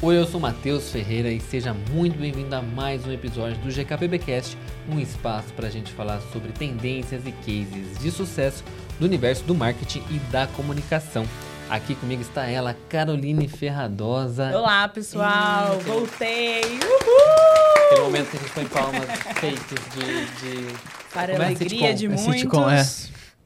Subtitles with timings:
[0.00, 4.56] Oi, eu sou Matheus Ferreira e seja muito bem-vindo a mais um episódio do GKPBcast,
[4.88, 8.62] um espaço para a gente falar sobre tendências e cases de sucesso
[9.00, 11.26] do universo do marketing e da comunicação.
[11.68, 14.56] Aqui comigo está ela, Caroline Ferradosa.
[14.56, 15.72] Olá, pessoal!
[15.72, 15.84] Eita.
[15.84, 16.60] Voltei!
[16.62, 17.86] Uhul!
[17.86, 19.10] Aquele momento que a gente põe palmas
[19.40, 20.74] feitas de, de...
[21.12, 22.34] Para a é alegria de é muitos.
[22.34, 22.86] Sitcom, é.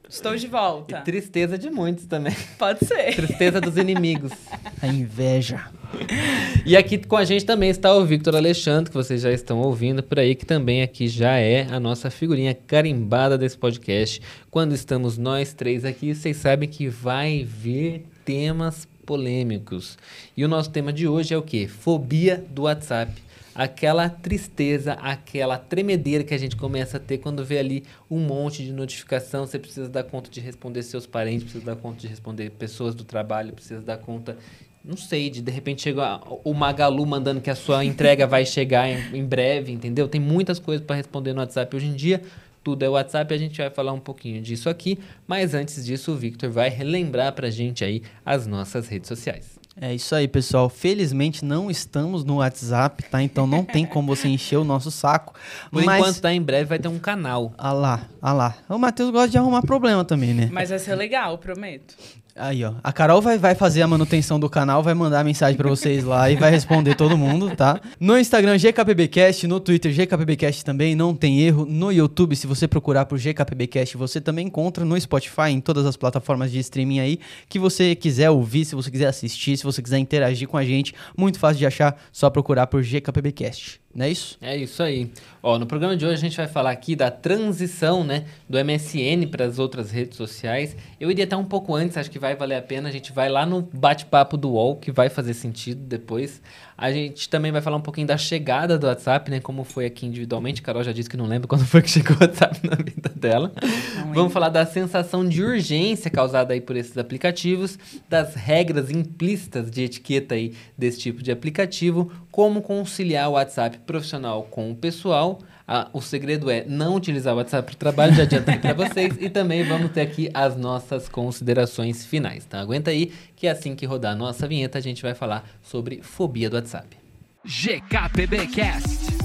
[0.07, 0.99] Estou de volta.
[0.99, 2.35] E tristeza de muitos também.
[2.59, 3.15] Pode ser.
[3.15, 4.31] Tristeza dos inimigos.
[4.79, 5.65] A inveja.
[6.65, 10.01] E aqui com a gente também está o Victor Alexandre, que vocês já estão ouvindo
[10.01, 14.21] por aí, que também aqui já é a nossa figurinha carimbada desse podcast.
[14.49, 19.97] Quando estamos nós três aqui, vocês sabem que vai vir temas polêmicos.
[20.37, 21.67] E o nosso tema de hoje é o quê?
[21.67, 23.11] Fobia do WhatsApp
[23.55, 28.63] aquela tristeza, aquela tremedeira que a gente começa a ter quando vê ali um monte
[28.63, 32.49] de notificação, você precisa dar conta de responder seus parentes, precisa dar conta de responder
[32.51, 34.37] pessoas do trabalho, precisa dar conta
[34.83, 38.89] não sei, de de repente chega o Magalu mandando que a sua entrega vai chegar
[38.89, 40.07] em, em breve, entendeu?
[40.07, 42.21] Tem muitas coisas para responder no WhatsApp hoje em dia.
[42.63, 46.15] Tudo é WhatsApp, a gente vai falar um pouquinho disso aqui, mas antes disso o
[46.15, 49.59] Victor vai relembrar pra gente aí as nossas redes sociais.
[49.79, 50.69] É isso aí, pessoal.
[50.69, 53.23] Felizmente não estamos no WhatsApp, tá?
[53.23, 55.33] Então não tem como você encher o nosso saco.
[55.71, 55.99] Por mas...
[55.99, 56.31] enquanto, tá?
[56.31, 57.53] Em breve vai ter um canal.
[57.57, 58.55] Ah lá, ah lá.
[58.69, 60.47] O Matheus gosta de arrumar problema também, né?
[60.51, 61.95] Mas vai ser legal, prometo.
[62.35, 62.73] Aí, ó.
[62.83, 66.31] A Carol vai, vai fazer a manutenção do canal, vai mandar mensagem para vocês lá
[66.31, 67.79] e vai responder todo mundo, tá?
[67.99, 71.63] No Instagram, GKPBcast, no Twitter, GKPBcast também, não tem erro.
[71.65, 75.95] No YouTube, se você procurar por GKPBcast, você também encontra no Spotify, em todas as
[75.95, 79.99] plataformas de streaming aí, que você quiser ouvir, se você quiser assistir, se você quiser
[79.99, 83.82] interagir com a gente, muito fácil de achar, só procurar por GKPBcast.
[83.95, 84.37] Não é isso?
[84.41, 85.11] É isso aí.
[85.41, 89.27] Ó, no programa de hoje a gente vai falar aqui da transição, né, do MSN
[89.29, 90.75] para as outras redes sociais.
[90.99, 92.89] Eu iria até um pouco antes, acho que vai valer a pena.
[92.89, 96.41] A gente vai lá no bate-papo do UOL, que vai fazer sentido depois.
[96.77, 100.05] A gente também vai falar um pouquinho da chegada do WhatsApp, né, como foi aqui
[100.05, 100.61] individualmente.
[100.61, 103.09] A Carol já disse que não lembra quando foi que chegou o WhatsApp na vida
[103.15, 103.51] dela.
[103.97, 107.77] Não Vamos falar da sensação de urgência causada aí por esses aplicativos,
[108.09, 114.43] das regras implícitas de etiqueta aí desse tipo de aplicativo, como conciliar o WhatsApp profissional
[114.43, 115.39] com o pessoal.
[115.65, 119.15] Ah, o segredo é não utilizar o WhatsApp para o trabalho, já adiantei para vocês.
[119.19, 122.59] E também vamos ter aqui as nossas considerações finais, tá?
[122.59, 126.49] Aguenta aí que assim que rodar a nossa vinheta a gente vai falar sobre fobia
[126.49, 126.97] do WhatsApp.
[127.45, 129.23] GKPBcast.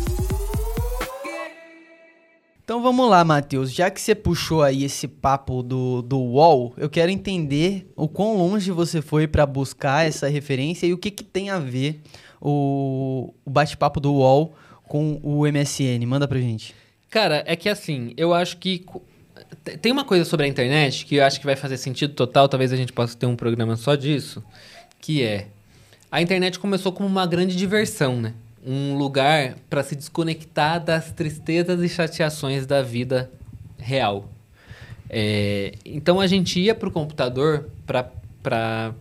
[2.62, 3.72] Então vamos lá, Matheus.
[3.72, 8.37] Já que você puxou aí esse papo do, do UOL, eu quero entender o quão
[8.37, 12.00] longe você foi para buscar essa referência e o que, que tem a ver
[12.41, 14.54] o, o bate-papo do UOL
[14.88, 16.04] com o MSN?
[16.06, 16.75] Manda pra gente.
[17.10, 18.84] Cara, é que assim, eu acho que.
[19.81, 22.72] Tem uma coisa sobre a internet que eu acho que vai fazer sentido total, talvez
[22.72, 24.43] a gente possa ter um programa só disso,
[25.00, 25.47] que é.
[26.10, 28.34] A internet começou como uma grande diversão, né?
[28.66, 33.31] Um lugar para se desconectar das tristezas e chateações da vida
[33.78, 34.28] real.
[35.09, 38.93] É, então a gente ia para o computador para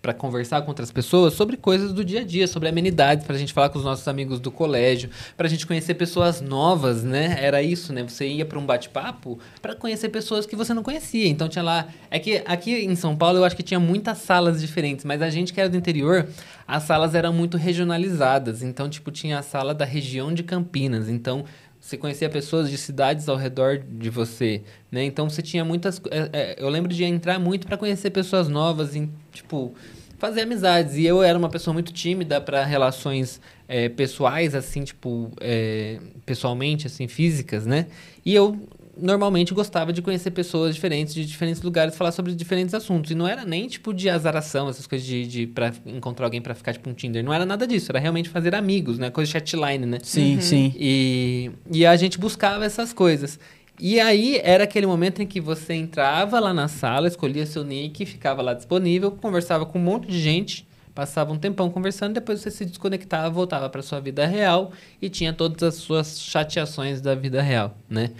[0.00, 3.38] para conversar com outras pessoas sobre coisas do dia a dia, sobre amenidades, para a
[3.38, 7.36] gente falar com os nossos amigos do colégio, para a gente conhecer pessoas novas, né?
[7.38, 8.02] Era isso, né?
[8.02, 11.28] Você ia para um bate-papo para conhecer pessoas que você não conhecia.
[11.28, 11.88] Então tinha lá.
[12.10, 15.28] É que aqui em São Paulo eu acho que tinha muitas salas diferentes, mas a
[15.28, 16.26] gente que era do interior,
[16.66, 18.62] as salas eram muito regionalizadas.
[18.62, 21.08] Então, tipo, tinha a sala da região de Campinas.
[21.08, 21.44] Então,
[21.90, 24.62] você conhecia pessoas de cidades ao redor de você,
[24.92, 25.02] né?
[25.02, 26.00] Então você tinha muitas.
[26.08, 29.74] É, é, eu lembro de entrar muito para conhecer pessoas novas, em, tipo
[30.16, 30.94] fazer amizades.
[30.96, 36.86] E eu era uma pessoa muito tímida para relações é, pessoais, assim, tipo, é, pessoalmente,
[36.86, 37.86] assim, físicas, né?
[38.24, 38.56] E eu
[38.96, 43.10] normalmente gostava de conhecer pessoas diferentes, de diferentes lugares, falar sobre diferentes assuntos.
[43.10, 46.54] E não era nem, tipo, de azaração, essas coisas de, de pra encontrar alguém para
[46.54, 47.24] ficar, tipo, um Tinder.
[47.24, 47.90] Não era nada disso.
[47.90, 49.10] Era realmente fazer amigos, né?
[49.10, 49.98] Coisa chatline, né?
[50.02, 50.40] Sim, uhum.
[50.40, 50.74] sim.
[50.76, 53.38] E, e a gente buscava essas coisas.
[53.78, 58.04] E aí era aquele momento em que você entrava lá na sala, escolhia seu nick,
[58.04, 62.50] ficava lá disponível, conversava com um monte de gente, passava um tempão conversando, depois você
[62.50, 64.70] se desconectava, voltava para sua vida real
[65.00, 68.10] e tinha todas as suas chateações da vida real, né?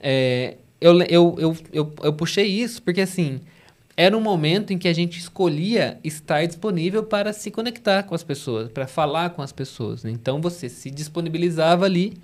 [0.00, 3.40] É, eu, eu, eu, eu, eu puxei isso porque, assim,
[3.96, 8.22] era um momento em que a gente escolhia estar disponível para se conectar com as
[8.22, 10.04] pessoas, para falar com as pessoas.
[10.04, 10.10] Né?
[10.10, 12.14] Então, você se disponibilizava ali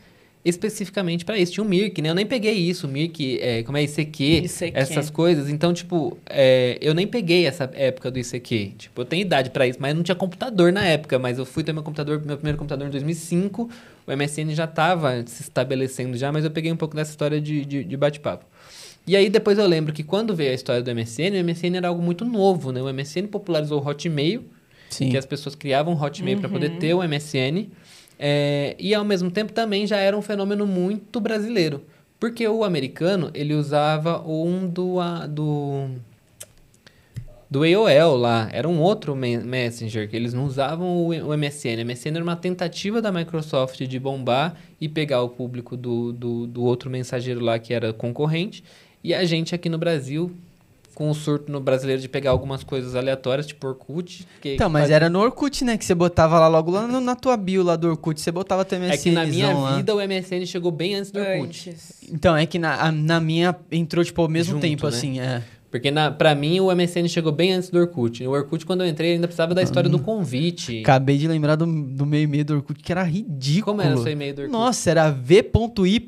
[0.48, 1.52] especificamente para isso.
[1.52, 2.10] Tinha o Mirk, né?
[2.10, 5.50] Eu nem peguei isso, Mirk, é, como é ICQ, ICQ, essas coisas.
[5.50, 8.75] Então, tipo, é, eu nem peguei essa época do ICQ.
[8.78, 11.19] Tipo, eu tenho idade para isso, mas não tinha computador na época.
[11.19, 13.69] Mas eu fui ter meu computador, meu primeiro computador em 2005.
[14.06, 17.64] O MSN já estava se estabelecendo já, mas eu peguei um pouco dessa história de,
[17.64, 18.46] de, de bate-papo.
[19.04, 21.88] E aí depois eu lembro que quando veio a história do MSN, o MSN era
[21.88, 22.81] algo muito novo, né?
[22.81, 24.44] O MSN popularizou o Hotmail,
[24.90, 25.10] Sim.
[25.10, 26.40] que as pessoas criavam um Hotmail uhum.
[26.40, 27.69] para poder ter o MSN.
[28.19, 31.83] É, e ao mesmo tempo também já era um fenômeno muito brasileiro.
[32.19, 34.99] Porque o americano, ele usava um do,
[35.29, 35.91] do
[37.49, 38.49] do AOL lá.
[38.53, 41.81] Era um outro Messenger, que eles não usavam o, MSN.
[41.81, 46.47] O MSN era uma tentativa da Microsoft de bombar e pegar o público do, do,
[46.47, 48.65] do outro mensageiro lá que era concorrente.
[49.03, 50.33] E a gente aqui no Brasil
[50.96, 54.26] com o surto no brasileiro de pegar algumas coisas aleatórias, tipo Orkut.
[54.43, 54.93] então, mas faz...
[54.93, 55.76] era no Orkut, né?
[55.76, 58.62] Que você botava lá logo lá no, na tua bio lá do Orkut, você botava
[58.62, 58.94] até MSN.
[58.94, 59.76] É que na minha lá.
[59.76, 61.69] vida o MSN chegou bem antes do Orkut.
[61.69, 62.02] Antes.
[62.10, 64.88] Então, é que na, na minha entrou, tipo, ao mesmo Junto, tempo, né?
[64.88, 65.43] assim, é.
[65.70, 68.26] Porque na, pra mim o MSN chegou bem antes do Orkut.
[68.26, 70.81] O Orkut, quando eu entrei, ainda precisava da história do convite.
[70.81, 73.76] Acabei de lembrar do, do meu e-mail do Orkut, que era ridículo.
[73.76, 74.58] Como era o seu e-mail do Orkut?
[74.58, 76.00] Nossa, era v.i.t.i.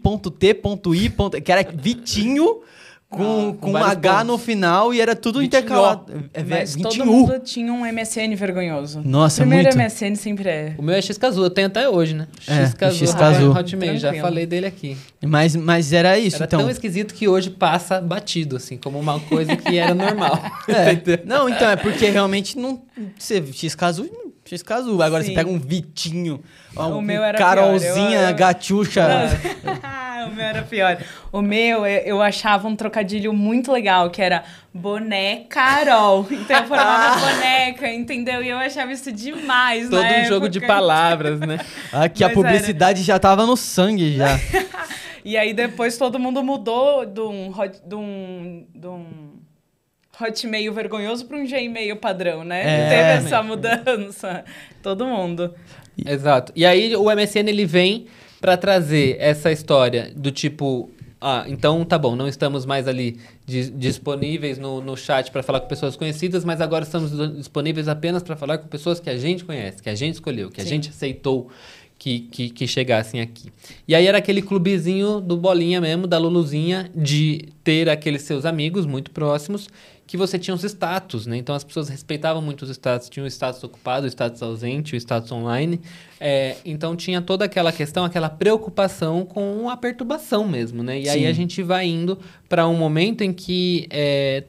[1.43, 2.63] Que era Vitinho
[3.11, 4.27] com, com, com um H pontos.
[4.27, 6.29] no final e era tudo intercalado.
[6.35, 9.01] É, Mas todo mundo tinha um MSN vergonhoso.
[9.03, 9.79] Nossa, o primeiro muito.
[9.79, 10.75] MSN sempre é.
[10.77, 12.29] O meu é Xcazu, eu tenho até hoje, né?
[12.47, 13.51] É, Xcazu, Xcazu.
[13.53, 14.97] Hotmail, já falei dele aqui.
[15.25, 16.61] Mas, mas era isso, era então.
[16.61, 20.39] tão esquisito que hoje passa batido, assim, como uma coisa que era normal.
[20.69, 21.23] é.
[21.25, 22.83] não, então, é porque realmente não...
[23.19, 24.09] Você, Xcazu
[24.49, 25.01] X caso.
[25.03, 25.31] Agora Sim.
[25.31, 26.43] você pega um Vitinho,
[26.77, 28.31] um, o meu era Carolzinha, pior.
[28.31, 29.07] Eu, Gatiuxa.
[30.27, 30.99] o meu era pior.
[31.31, 36.27] O meu, eu achava um trocadilho muito legal, que era bonecarol.
[36.31, 38.43] Então eu falava boneca, entendeu?
[38.43, 40.29] E eu achava isso demais, Todo um época.
[40.29, 41.59] jogo de palavras, né?
[41.93, 43.07] Aqui a publicidade era.
[43.07, 44.39] já tava no sangue, já.
[45.25, 47.53] e aí depois todo mundo mudou de um...
[47.85, 49.38] De um, de um
[50.21, 52.61] Hotmail vergonhoso para um Gmail padrão, né?
[52.61, 54.45] É, Teve essa mudança.
[54.83, 55.55] Todo mundo.
[56.05, 56.53] Exato.
[56.55, 58.07] E aí o MSN ele vem
[58.41, 63.19] para trazer essa história do tipo, ah, então tá bom, não estamos mais ali
[63.75, 68.37] disponíveis no, no chat para falar com pessoas conhecidas, mas agora estamos disponíveis apenas para
[68.37, 70.67] falar com pessoas que a gente conhece, que a gente escolheu, que Sim.
[70.67, 71.49] a gente aceitou
[71.99, 73.51] que, que, que, chegassem aqui.
[73.87, 78.87] E aí era aquele clubezinho do Bolinha mesmo, da Luluzinha, de ter aqueles seus amigos
[78.87, 79.69] muito próximos
[80.09, 81.37] que você tinha os status, né?
[81.37, 84.97] Então as pessoas respeitavam muito os status, tinha o status ocupado, o status ausente, o
[84.97, 85.83] status online.
[86.19, 90.99] É, então tinha toda aquela questão, aquela preocupação com a perturbação mesmo, né?
[90.99, 91.11] E Sim.
[91.11, 92.19] aí a gente vai indo
[92.49, 94.45] para um momento em que é,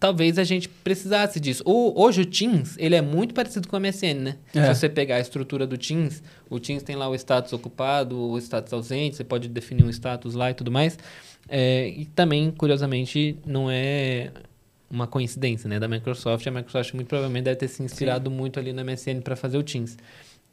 [0.00, 1.62] talvez a gente precisasse disso.
[1.64, 4.36] O, hoje o Teams, ele é muito parecido com o MSN, né?
[4.52, 4.62] É.
[4.62, 8.36] Se você pegar a estrutura do Teams, o Teams tem lá o status ocupado, o
[8.38, 10.98] status ausente, você pode definir um status lá e tudo mais.
[11.48, 14.32] É, e também, curiosamente, não é
[14.94, 16.46] uma coincidência, né, da Microsoft.
[16.46, 18.36] A Microsoft muito provavelmente deve ter se inspirado Sim.
[18.36, 19.96] muito ali na MSN para fazer o Teams.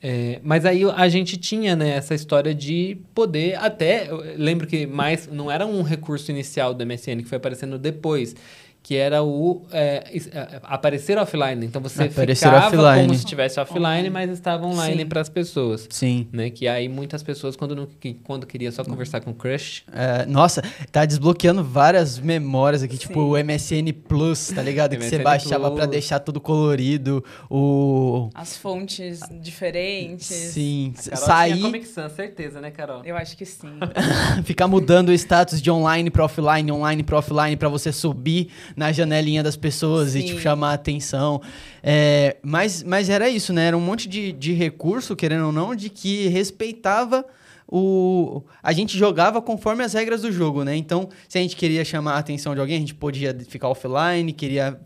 [0.04, 4.10] É, mas aí a gente tinha né, essa história de poder até.
[4.36, 8.36] lembro que mais não era um recurso inicial do MSN que foi aparecendo depois
[8.84, 11.66] que era o é, é, aparecer offline.
[11.66, 13.02] Então você aparecer ficava offline.
[13.04, 15.88] como se estivesse offline, mas estava online para as pessoas.
[15.90, 16.28] Sim.
[16.32, 16.50] Né?
[16.50, 19.84] Que aí muitas pessoas, quando, não, que, quando queria só conversar com o crush...
[19.94, 23.08] É, nossa, tá desbloqueando várias memórias aqui, Sim.
[23.08, 24.98] tipo o MSN Plus, tá ligado?
[24.98, 28.30] que você baixava para deixar tudo colorido, o...
[28.34, 30.28] As fontes diferentes.
[30.28, 30.94] Sim.
[30.96, 31.62] Sair...
[31.62, 33.02] Comic Sans, certeza, né, Carol?
[33.06, 33.80] Eu acho que sim.
[34.44, 38.92] Ficar mudando o status de online para offline, online para offline, para você subir na
[38.92, 40.20] janelinha das pessoas Sim.
[40.20, 41.42] e, tipo, chamar a atenção.
[41.84, 43.68] É, mas, mas era isso, né?
[43.68, 47.26] Era um monte de, de recurso, querendo ou não, de que respeitava
[47.68, 48.44] o...
[48.62, 50.76] A gente jogava conforme as regras do jogo, né?
[50.76, 54.32] Então, se a gente queria chamar a atenção de alguém, a gente podia ficar offline,
[54.34, 54.80] queria...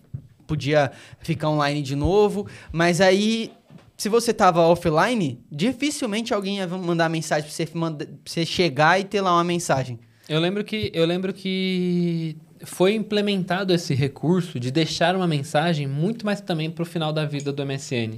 [0.47, 3.51] Podia ficar online de novo, mas aí
[3.97, 8.99] se você tava offline, dificilmente alguém ia mandar mensagem pra você, manda, pra você chegar
[8.99, 9.99] e ter lá uma mensagem.
[10.27, 16.25] Eu lembro que eu lembro que foi implementado esse recurso de deixar uma mensagem muito
[16.25, 18.17] mais também para o final da vida do MSN.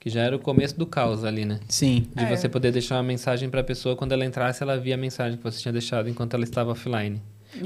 [0.00, 1.58] Que já era o começo do caos ali, né?
[1.68, 2.06] Sim.
[2.14, 2.36] De é.
[2.36, 5.36] você poder deixar uma mensagem para a pessoa quando ela entrasse, ela via a mensagem
[5.36, 7.20] que você tinha deixado enquanto ela estava offline.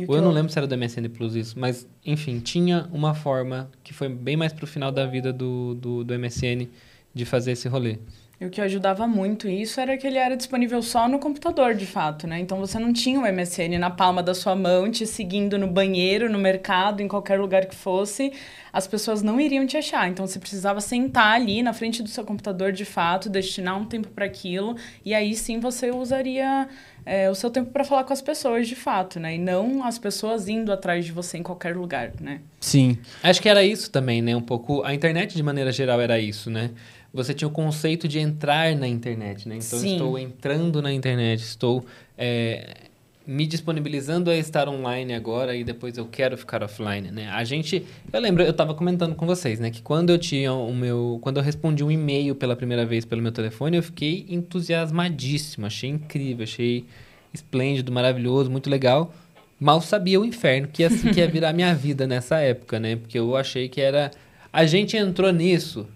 [0.08, 3.70] Ou eu não lembro se era do MSN Plus isso, mas enfim, tinha uma forma
[3.82, 6.68] que foi bem mais para o final da vida do, do, do MSN
[7.12, 7.98] de fazer esse rolê.
[8.42, 11.86] E o que ajudava muito isso era que ele era disponível só no computador, de
[11.86, 12.40] fato, né?
[12.40, 16.28] Então você não tinha o MSN na palma da sua mão, te seguindo no banheiro,
[16.28, 18.32] no mercado, em qualquer lugar que fosse.
[18.72, 20.08] As pessoas não iriam te achar.
[20.08, 24.08] Então você precisava sentar ali na frente do seu computador, de fato, destinar um tempo
[24.08, 24.74] para aquilo.
[25.04, 26.68] E aí sim você usaria
[27.06, 29.36] é, o seu tempo para falar com as pessoas, de fato, né?
[29.36, 32.40] E não as pessoas indo atrás de você em qualquer lugar, né?
[32.58, 32.98] Sim.
[33.22, 34.34] Acho que era isso também, né?
[34.34, 34.82] Um pouco.
[34.82, 36.70] A internet, de maneira geral, era isso, né?
[37.12, 39.56] Você tinha o conceito de entrar na internet, né?
[39.56, 39.92] Então, Sim.
[39.92, 41.84] estou entrando na internet, estou...
[42.16, 42.90] É,
[43.26, 47.28] me disponibilizando a estar online agora e depois eu quero ficar offline, né?
[47.28, 50.74] A gente, eu lembro, eu estava comentando com vocês, né, que quando eu tinha o
[50.74, 55.66] meu, quando eu respondi um e-mail pela primeira vez pelo meu telefone, eu fiquei entusiasmadíssimo,
[55.66, 56.84] achei incrível, achei
[57.32, 59.14] esplêndido, maravilhoso, muito legal.
[59.58, 62.96] Mal sabia o inferno que ia, que ia virar minha vida nessa época, né?
[62.96, 64.10] Porque eu achei que era
[64.52, 65.86] a gente entrou nisso,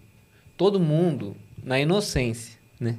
[0.57, 2.97] todo mundo na inocência, né?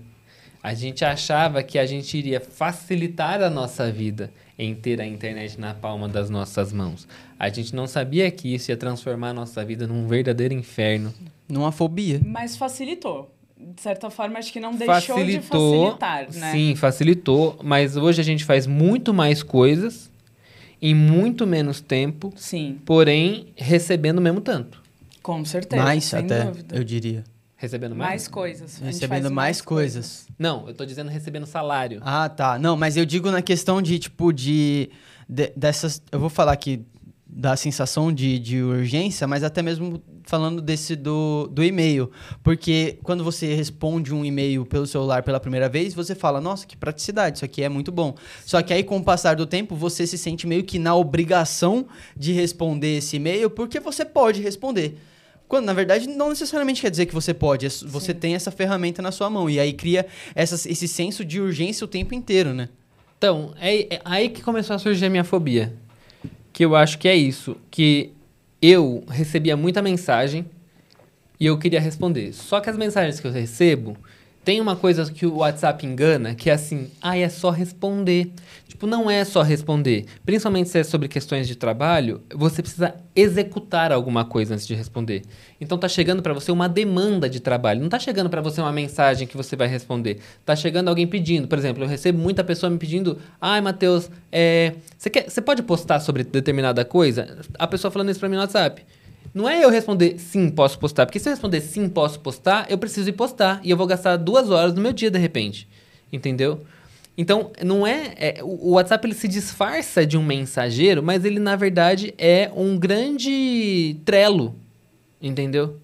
[0.61, 5.59] A gente achava que a gente iria facilitar a nossa vida em ter a internet
[5.59, 7.07] na palma das nossas mãos.
[7.39, 11.13] A gente não sabia que isso ia transformar a nossa vida num verdadeiro inferno.
[11.47, 12.19] Numa fobia.
[12.25, 13.31] Mas facilitou.
[13.55, 16.51] De certa forma, acho que não deixou facilitou, de facilitar, né?
[16.51, 17.59] Sim, facilitou.
[17.63, 20.11] Mas hoje a gente faz muito mais coisas
[20.81, 22.33] em muito menos tempo.
[22.35, 22.79] Sim.
[22.85, 24.81] Porém, recebendo o mesmo tanto.
[25.23, 25.83] Com certeza.
[25.83, 26.75] Mais até, dúvida.
[26.75, 27.23] eu diria.
[27.57, 28.09] Recebendo mais?
[28.09, 28.77] Mais coisas.
[28.77, 30.05] Recebendo mais, mais coisas.
[30.05, 30.27] coisas.
[30.37, 31.99] Não, eu tô dizendo recebendo salário.
[32.03, 32.59] Ah, tá.
[32.59, 34.91] Não, mas eu digo na questão de, tipo, de,
[35.27, 36.01] de dessas...
[36.11, 36.85] Eu vou falar aqui
[37.27, 42.11] da sensação de, de urgência, mas até mesmo falando desse do, do e-mail.
[42.43, 46.77] Porque quando você responde um e-mail pelo celular pela primeira vez, você fala, nossa, que
[46.77, 48.15] praticidade, isso aqui é muito bom.
[48.45, 51.87] Só que aí, com o passar do tempo, você se sente meio que na obrigação
[52.15, 54.97] de responder esse e-mail, porque você pode responder.
[55.47, 57.65] Quando, na verdade, não necessariamente quer dizer que você pode.
[57.65, 58.19] É você Sim.
[58.19, 59.49] tem essa ferramenta na sua mão.
[59.49, 62.69] E aí cria esse senso de urgência o tempo inteiro, né?
[63.17, 65.73] Então, é, é aí que começou a surgir a minha fobia.
[66.51, 67.55] Que eu acho que é isso.
[67.71, 68.11] Que
[68.61, 70.45] eu recebia muita mensagem
[71.39, 72.33] e eu queria responder.
[72.33, 73.97] Só que as mensagens que eu recebo
[74.47, 78.31] tem uma coisa que o WhatsApp engana, que é assim, ah, é só responder.
[78.65, 80.05] Tipo, não é só responder.
[80.25, 85.23] Principalmente se é sobre questões de trabalho, você precisa executar alguma coisa antes de responder.
[85.59, 88.71] Então tá chegando para você uma demanda de trabalho, não tá chegando para você uma
[88.71, 90.19] mensagem que você vai responder.
[90.45, 94.75] Tá chegando alguém pedindo, por exemplo, eu recebo muita pessoa me pedindo: "Ai, Matheus, é,
[94.97, 98.41] você quer, você pode postar sobre determinada coisa?" A pessoa falando isso para mim no
[98.43, 98.81] WhatsApp.
[99.37, 101.05] Não é eu responder sim, posso postar.
[101.05, 103.61] Porque se eu responder sim, posso postar, eu preciso ir postar.
[103.63, 105.67] E eu vou gastar duas horas do meu dia de repente.
[106.11, 106.61] Entendeu?
[107.15, 111.55] Então, não é, é, O WhatsApp ele se disfarça de um mensageiro, mas ele, na
[111.55, 114.55] verdade, é um grande trelo.
[115.21, 115.77] Entendeu?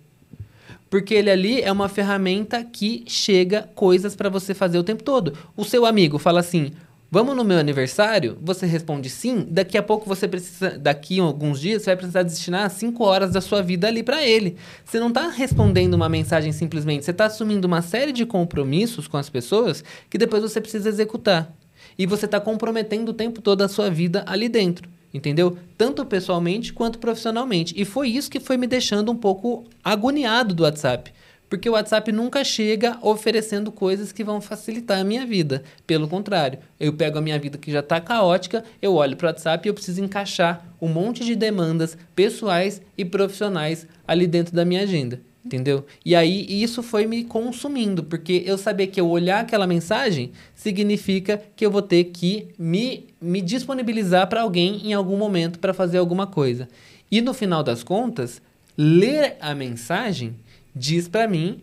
[0.90, 5.38] Porque ele ali é uma ferramenta que chega coisas para você fazer o tempo todo.
[5.56, 6.72] O seu amigo fala assim:
[7.14, 8.40] Vamos no meu aniversário?
[8.42, 9.46] Você responde sim.
[9.48, 13.32] Daqui a pouco você precisa, daqui a alguns dias, você vai precisar destinar 5 horas
[13.32, 14.58] da sua vida ali para ele.
[14.84, 19.16] Você não está respondendo uma mensagem simplesmente, você está assumindo uma série de compromissos com
[19.16, 21.54] as pessoas que depois você precisa executar.
[22.00, 24.90] E você está comprometendo o tempo todo a sua vida ali dentro.
[25.14, 25.56] Entendeu?
[25.78, 27.76] Tanto pessoalmente quanto profissionalmente.
[27.78, 31.13] E foi isso que foi me deixando um pouco agoniado do WhatsApp.
[31.54, 35.62] Porque o WhatsApp nunca chega oferecendo coisas que vão facilitar a minha vida.
[35.86, 39.30] Pelo contrário, eu pego a minha vida que já está caótica, eu olho para o
[39.30, 44.66] WhatsApp e eu preciso encaixar um monte de demandas pessoais e profissionais ali dentro da
[44.66, 45.22] minha agenda.
[45.46, 45.86] Entendeu?
[46.04, 51.40] E aí isso foi me consumindo, porque eu sabia que eu olhar aquela mensagem significa
[51.56, 56.00] que eu vou ter que me, me disponibilizar para alguém em algum momento para fazer
[56.00, 56.68] alguma coisa.
[57.12, 58.42] E no final das contas,
[58.76, 60.36] ler a mensagem
[60.76, 61.62] diz para mim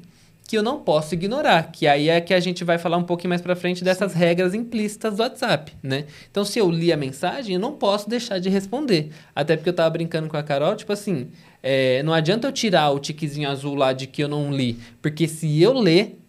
[0.51, 3.29] que eu não posso ignorar, que aí é que a gente vai falar um pouquinho
[3.29, 4.19] mais para frente dessas Sim.
[4.19, 6.07] regras implícitas do WhatsApp, né?
[6.29, 9.13] Então, se eu li a mensagem, eu não posso deixar de responder.
[9.33, 11.29] Até porque eu tava brincando com a Carol, tipo assim,
[11.63, 15.29] é, não adianta eu tirar o tiquezinho azul lá de que eu não li, porque
[15.29, 16.20] se eu ler,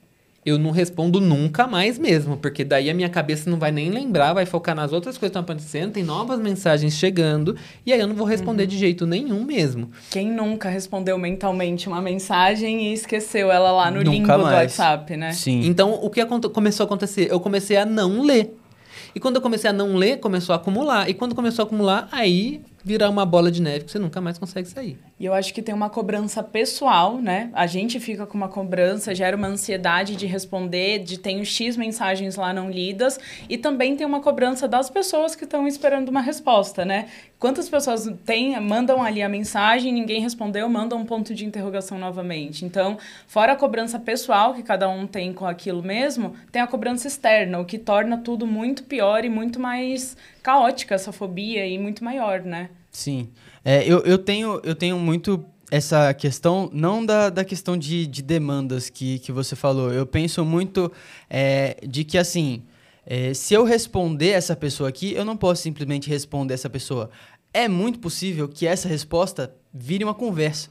[0.46, 4.34] eu não respondo nunca mais mesmo, porque daí a minha cabeça não vai nem lembrar,
[4.34, 7.56] vai focar nas outras coisas que estão acontecendo, tem novas mensagens chegando,
[7.86, 8.70] e aí eu não vou responder uhum.
[8.70, 9.92] de jeito nenhum mesmo.
[10.10, 14.42] Quem nunca respondeu mentalmente uma mensagem e esqueceu ela lá no nunca limbo mais.
[14.42, 15.32] do WhatsApp, né?
[15.32, 15.62] Sim.
[15.66, 17.28] Então, o que começou a acontecer?
[17.30, 18.58] Eu comecei a não ler.
[19.14, 21.10] E quando eu comecei a não ler, começou a acumular.
[21.10, 24.38] E quando começou a acumular, aí virar uma bola de neve que você nunca mais
[24.38, 24.98] consegue sair.
[25.20, 27.50] E eu acho que tem uma cobrança pessoal, né?
[27.54, 32.36] A gente fica com uma cobrança, gera uma ansiedade de responder, de tenho X mensagens
[32.36, 36.84] lá não lidas, e também tem uma cobrança das pessoas que estão esperando uma resposta,
[36.84, 37.08] né?
[37.38, 42.66] Quantas pessoas têm, mandam ali a mensagem, ninguém respondeu, mandam um ponto de interrogação novamente.
[42.66, 47.08] Então, fora a cobrança pessoal que cada um tem com aquilo mesmo, tem a cobrança
[47.08, 52.04] externa, o que torna tudo muito pior e muito mais caótica essa fobia e muito
[52.04, 52.70] maior, né?
[52.92, 53.30] Sim.
[53.64, 58.22] É, eu, eu, tenho, eu tenho muito essa questão, não da, da questão de, de
[58.22, 59.92] demandas que, que você falou.
[59.92, 60.92] Eu penso muito
[61.30, 62.64] é, de que, assim,
[63.06, 67.10] é, se eu responder essa pessoa aqui, eu não posso simplesmente responder essa pessoa.
[67.54, 70.70] É muito possível que essa resposta vire uma conversa.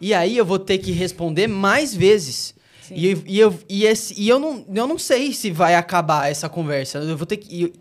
[0.00, 2.54] E aí eu vou ter que responder mais vezes.
[2.90, 6.48] E, e, eu, e, esse, e eu, não, eu não sei se vai acabar essa
[6.48, 6.98] conversa.
[6.98, 7.64] Eu vou ter que.
[7.64, 7.72] E,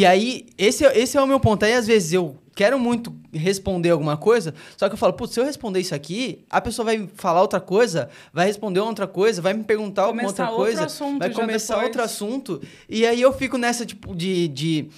[0.00, 1.64] e aí, esse, é- esse é o meu ponto.
[1.64, 5.40] Aí, às vezes, eu quero muito responder alguma coisa, só que eu falo, putz, se
[5.40, 9.52] eu responder isso aqui, a pessoa vai falar outra coisa, vai responder outra coisa, vai
[9.54, 11.86] me perguntar alguma Começar outra outro coisa, assunto vai começar depois.
[11.88, 12.62] outro assunto.
[12.88, 14.48] E aí eu fico nessa, tipo, de.
[14.48, 14.88] de,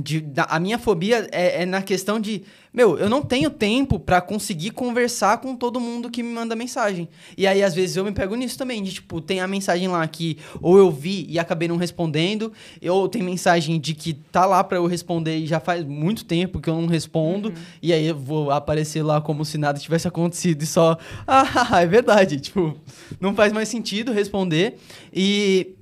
[0.00, 2.42] de da- a minha fobia é, é na questão de.
[2.70, 7.08] Meu, eu não tenho tempo pra conseguir conversar com todo mundo que me manda mensagem.
[7.36, 8.82] E aí, às vezes, eu me pego nisso também.
[8.82, 12.52] De, tipo, tem a mensagem lá que ou eu vi e acabei não respondendo,
[12.88, 16.60] ou tem mensagem de que tá lá pra eu responder e já faz muito tempo
[16.60, 17.52] que eu não respondo.
[17.82, 20.96] E aí eu vou aparecer lá como se nada tivesse acontecido e só.
[21.26, 22.40] Ah, é verdade.
[22.40, 22.76] Tipo,
[23.20, 24.78] não faz mais sentido responder.
[25.12, 25.76] E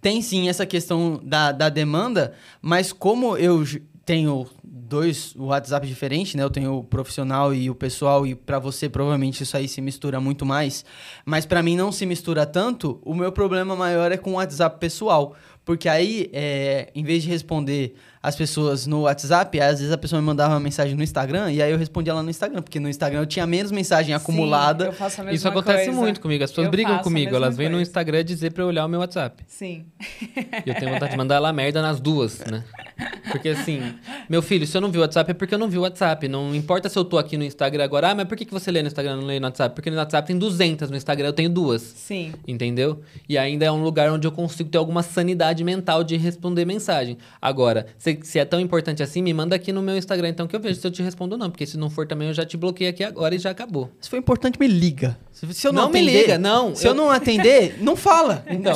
[0.00, 3.64] tem sim essa questão da, da demanda, mas como eu
[4.04, 6.42] tenho dois WhatsApp diferentes, né?
[6.42, 10.20] Eu tenho o profissional e o pessoal, e pra você provavelmente isso aí se mistura
[10.20, 10.84] muito mais,
[11.24, 13.00] mas pra mim não se mistura tanto.
[13.02, 17.30] O meu problema maior é com o WhatsApp pessoal, porque aí, é, em vez de
[17.30, 21.52] responder as pessoas no WhatsApp, às vezes a pessoa me mandava uma mensagem no Instagram
[21.52, 24.84] e aí eu respondia lá no Instagram, porque no Instagram eu tinha menos mensagem acumulada.
[24.84, 26.00] Sim, eu faço a mesma Isso acontece coisa.
[26.00, 26.42] muito comigo.
[26.42, 27.36] As pessoas Eu brigam comigo.
[27.36, 27.84] Elas vêm no.
[27.84, 29.44] Instagram dizer pra eu olhar o meu WhatsApp.
[29.46, 29.84] Sim.
[30.64, 32.64] E eu tenho vontade de mandar ela merda nas duas, né?
[33.30, 33.94] Porque assim,
[34.26, 36.26] meu filho, se eu não vi o WhatsApp é porque eu não vi o WhatsApp.
[36.26, 38.10] Não importa se eu tô aqui no Instagram agora.
[38.10, 39.74] Ah, mas por que, que você lê no Instagram e não lê no WhatsApp?
[39.74, 41.82] Porque no WhatsApp tem 200, no Instagram eu tenho duas.
[41.82, 42.32] Sim.
[42.48, 43.02] Entendeu?
[43.28, 47.18] E ainda é um lugar onde eu consigo ter alguma sanidade mental de responder mensagem.
[47.42, 47.86] Agora,
[48.22, 50.60] se, se é tão importante assim, me manda aqui no meu Instagram, então que eu
[50.60, 51.50] vejo se eu te respondo ou não.
[51.50, 53.90] Porque se não for também, eu já te bloqueei aqui agora e já acabou.
[54.00, 55.18] Se for importante, me liga.
[55.32, 56.74] Se, se eu não, Não me atender, liga, não.
[56.74, 58.44] Se eu, Eu- não atender, não fala.
[58.48, 58.74] Então,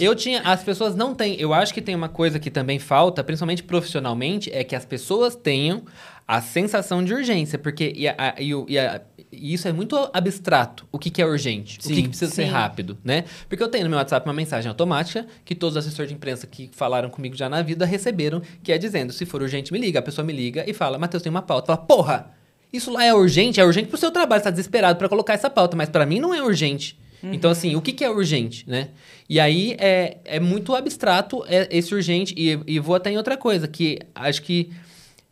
[0.00, 0.40] eu tinha.
[0.42, 1.38] As pessoas não têm.
[1.40, 5.34] Eu acho que tem uma coisa que também falta, principalmente profissionalmente, é que as pessoas
[5.36, 5.82] tenham
[6.26, 7.58] a sensação de urgência.
[7.58, 9.00] Porque e, a- e o- e a-
[9.32, 10.86] e isso é muito abstrato.
[10.92, 11.78] O que, que é urgente?
[11.78, 11.94] o Sim.
[11.94, 12.50] que, que precisa ser Sim.
[12.50, 13.24] rápido, né?
[13.48, 16.46] Porque eu tenho no meu WhatsApp uma mensagem automática que todos os assessores de imprensa
[16.46, 19.98] que falaram comigo já na vida receberam, que é dizendo: se for urgente, me liga.
[19.98, 21.74] A pessoa me liga e fala: Matheus, tem uma pauta.
[21.74, 22.30] Fala, porra!
[22.72, 23.60] Isso lá é urgente?
[23.60, 26.20] É urgente pro seu trabalho, você tá desesperado pra colocar essa pauta, mas pra mim
[26.20, 26.98] não é urgente.
[27.22, 28.88] Então, assim, o que, que é urgente, né?
[29.28, 32.34] E aí é, é muito abstrato é, esse urgente.
[32.36, 34.70] E, e vou até em outra coisa, que acho que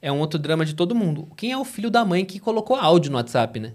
[0.00, 1.28] é um outro drama de todo mundo.
[1.36, 3.72] Quem é o filho da mãe que colocou áudio no WhatsApp, né?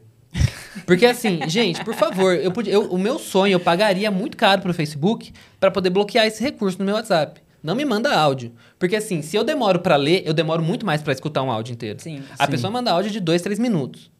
[0.85, 4.61] Porque assim, gente, por favor, eu podia, eu- o meu sonho, eu pagaria muito caro
[4.61, 7.41] pro Facebook pra poder bloquear esse recurso no meu WhatsApp.
[7.63, 8.51] Não me manda áudio.
[8.77, 11.73] Porque assim, se eu demoro pra ler, eu demoro muito mais pra escutar um áudio
[11.73, 11.99] inteiro.
[11.99, 12.21] Sim.
[12.37, 12.51] A Sim.
[12.51, 14.11] pessoa manda áudio de dois, três minutos.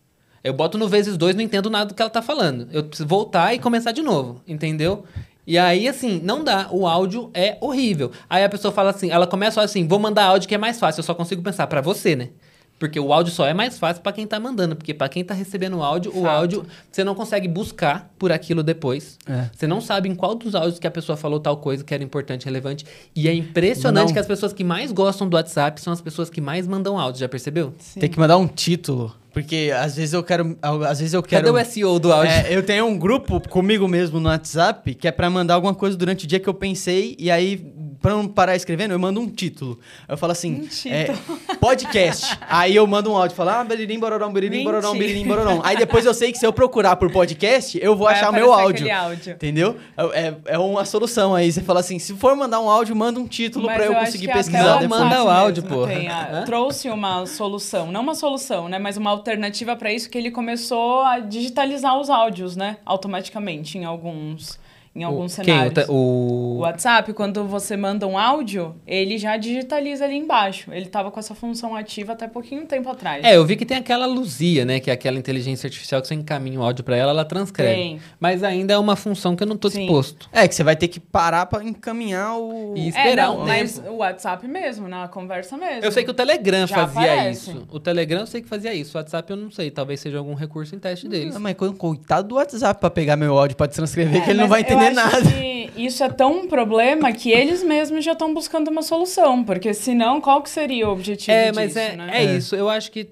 [0.43, 2.67] Eu boto no vezes dois, não entendo nada do que ela tá falando.
[2.71, 5.03] Eu preciso voltar e começar de novo, entendeu?
[5.47, 6.67] E aí, assim, não dá.
[6.71, 8.11] O áudio é horrível.
[8.27, 11.01] Aí a pessoa fala assim, ela começa assim, vou mandar áudio que é mais fácil.
[11.01, 12.29] Eu só consigo pensar pra você, né?
[12.77, 14.75] Porque o áudio só é mais fácil pra quem tá mandando.
[14.75, 16.27] Porque pra quem tá recebendo o áudio, o Fato.
[16.27, 19.17] áudio você não consegue buscar por aquilo depois.
[19.27, 19.49] É.
[19.55, 22.03] Você não sabe em qual dos áudios que a pessoa falou tal coisa que era
[22.03, 22.85] importante, relevante.
[23.15, 24.13] E é impressionante Não.
[24.13, 27.21] que as pessoas que mais gostam do WhatsApp são as pessoas que mais mandam áudio.
[27.21, 27.73] Já percebeu?
[27.79, 27.99] Sim.
[28.01, 29.15] Tem que mandar um título.
[29.31, 30.57] Porque às vezes eu quero.
[30.61, 31.45] Às vezes eu quero.
[31.53, 32.31] Cadê o SEO do áudio?
[32.31, 35.95] É, eu tenho um grupo comigo mesmo no WhatsApp que é pra mandar alguma coisa
[35.97, 37.57] durante o dia que eu pensei e aí,
[38.01, 39.77] pra não parar escrevendo, eu mando um título.
[40.07, 40.93] Eu falo assim, Um título.
[40.95, 42.37] é, podcast.
[42.49, 45.61] aí eu mando um áudio, falo, ah, beririm, bororão, beririm, bororão, beririm, bororão.
[45.63, 48.33] Aí depois eu sei que se eu procurar por podcast, eu vou Vai achar o
[48.33, 48.93] meu áudio.
[48.93, 49.33] áudio.
[49.33, 49.75] Entendeu?
[50.13, 51.51] É, é- uma solução aí.
[51.51, 54.05] Você fala assim, se for mandar um áudio, manda um título Mas pra eu, acho
[54.05, 55.01] conseguir pesquisar depois.
[55.01, 56.43] manda o áudio, Hã?
[56.45, 61.01] trouxe uma solução, não uma solução, né, mas uma alternativa para isso que ele começou
[61.01, 64.59] a digitalizar os áudios, né, automaticamente em alguns
[64.95, 65.53] em alguns O- quem?
[65.53, 65.73] O, cenários.
[65.85, 70.71] te- o- O WhatsApp, quando você manda um áudio, ele já digitaliza ali embaixo.
[70.73, 73.23] Ele tava com essa função ativa até pouquinho tempo atrás.
[73.23, 74.79] É, eu vi que tem aquela Luzia, né?
[74.79, 77.73] Que é aquela inteligência artificial que você encaminha o áudio pra ela, ela transcreve.
[77.75, 77.99] Tem.
[78.19, 79.79] Mas ainda é uma função que eu não tô Sim.
[79.81, 80.29] disposto.
[80.31, 82.73] É, que você vai ter que parar pra encaminhar o...
[82.77, 83.89] E É, esperar não, um mas tempo.
[83.91, 85.83] o WhatsApp mesmo, na conversa mesmo.
[85.83, 87.51] Eu sei que o Telegram Já fazia aparece.
[87.51, 87.67] isso.
[87.71, 88.97] O Telegram eu sei que fazia isso.
[88.97, 89.69] O WhatsApp eu não sei.
[89.71, 91.35] Talvez seja algum recurso em teste deles.
[91.35, 94.45] Ah, mas co- coitado do WhatsApp pra pegar meu áudio pra transcrever, que ele não
[94.45, 95.31] É, vai entender acho nada.
[95.31, 99.73] que isso é tão um problema que eles mesmos já estão buscando uma solução, porque
[99.73, 102.09] senão qual que seria o objetivo É, disso, mas é, né?
[102.13, 102.37] é É.
[102.37, 102.55] isso.
[102.55, 103.07] Eu acho que.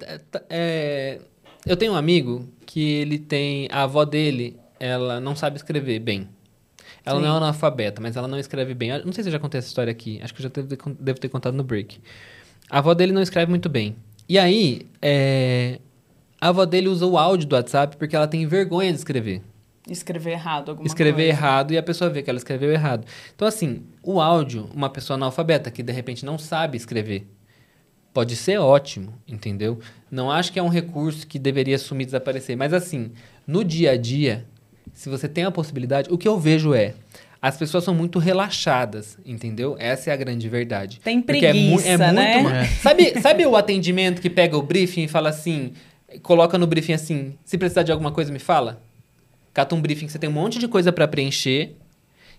[0.50, 1.20] é,
[1.66, 3.68] Eu tenho um amigo que ele tem.
[3.72, 6.28] A avó dele, ela não sabe escrever bem.
[7.06, 7.26] Ela Sim.
[7.26, 8.90] não é analfabeta, mas ela não escreve bem.
[8.90, 10.20] Eu Não sei se eu já contei essa história aqui.
[10.24, 12.00] Acho que eu já devo devo ter contado no break.
[12.70, 13.96] A avó dele não escreve muito bem.
[14.28, 15.80] E aí, é,
[16.40, 19.42] a avó dele usa o áudio do WhatsApp porque ela tem vergonha de escrever.
[19.90, 21.30] Escrever errado alguma escrever coisa.
[21.30, 23.06] errado e a pessoa vê que ela escreveu errado.
[23.36, 27.28] Então, assim, o áudio, uma pessoa analfabeta que de repente não sabe escrever,
[28.14, 29.80] pode ser ótimo, entendeu?
[30.10, 32.56] Não acho que é um recurso que deveria sumir e desaparecer.
[32.56, 33.12] Mas, assim,
[33.46, 34.46] no dia a dia,
[34.94, 36.94] se você tem a possibilidade, o que eu vejo é
[37.42, 39.76] as pessoas são muito relaxadas, entendeu?
[39.78, 41.02] Essa é a grande verdade.
[41.04, 42.42] Tem Porque é, mu- preguiça, é muito né?
[42.42, 45.74] ma- Sabe, sabe o atendimento que pega o briefing e fala assim,
[46.22, 48.82] coloca no briefing assim, se precisar de alguma coisa me fala?
[49.54, 51.76] Cata um briefing que você tem um monte de coisa para preencher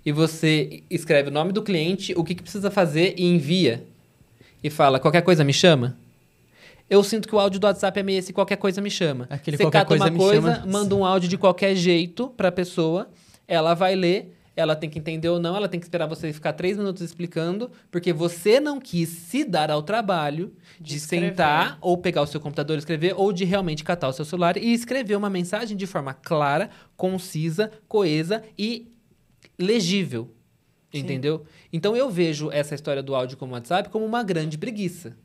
[0.04, 3.84] e você escreve o nome do cliente, o que, que precisa fazer e envia.
[4.62, 5.96] E fala, qualquer coisa me chama?
[6.88, 9.26] Eu sinto que o áudio do WhatsApp é meio esse, qualquer coisa me chama.
[9.30, 10.66] Aquele você qualquer cata coisa uma coisa, chama.
[10.66, 13.08] manda um áudio de qualquer jeito pra pessoa,
[13.48, 16.52] ela vai ler, ela tem que entender ou não, ela tem que esperar você ficar
[16.52, 21.98] três minutos explicando, porque você não quis se dar ao trabalho de, De sentar ou
[21.98, 25.16] pegar o seu computador e escrever, ou de realmente catar o seu celular e escrever
[25.16, 28.92] uma mensagem de forma clara, concisa, coesa e
[29.58, 30.32] legível.
[30.92, 31.00] Sim.
[31.00, 31.44] Entendeu?
[31.72, 35.16] Então eu vejo essa história do áudio como WhatsApp como uma grande preguiça.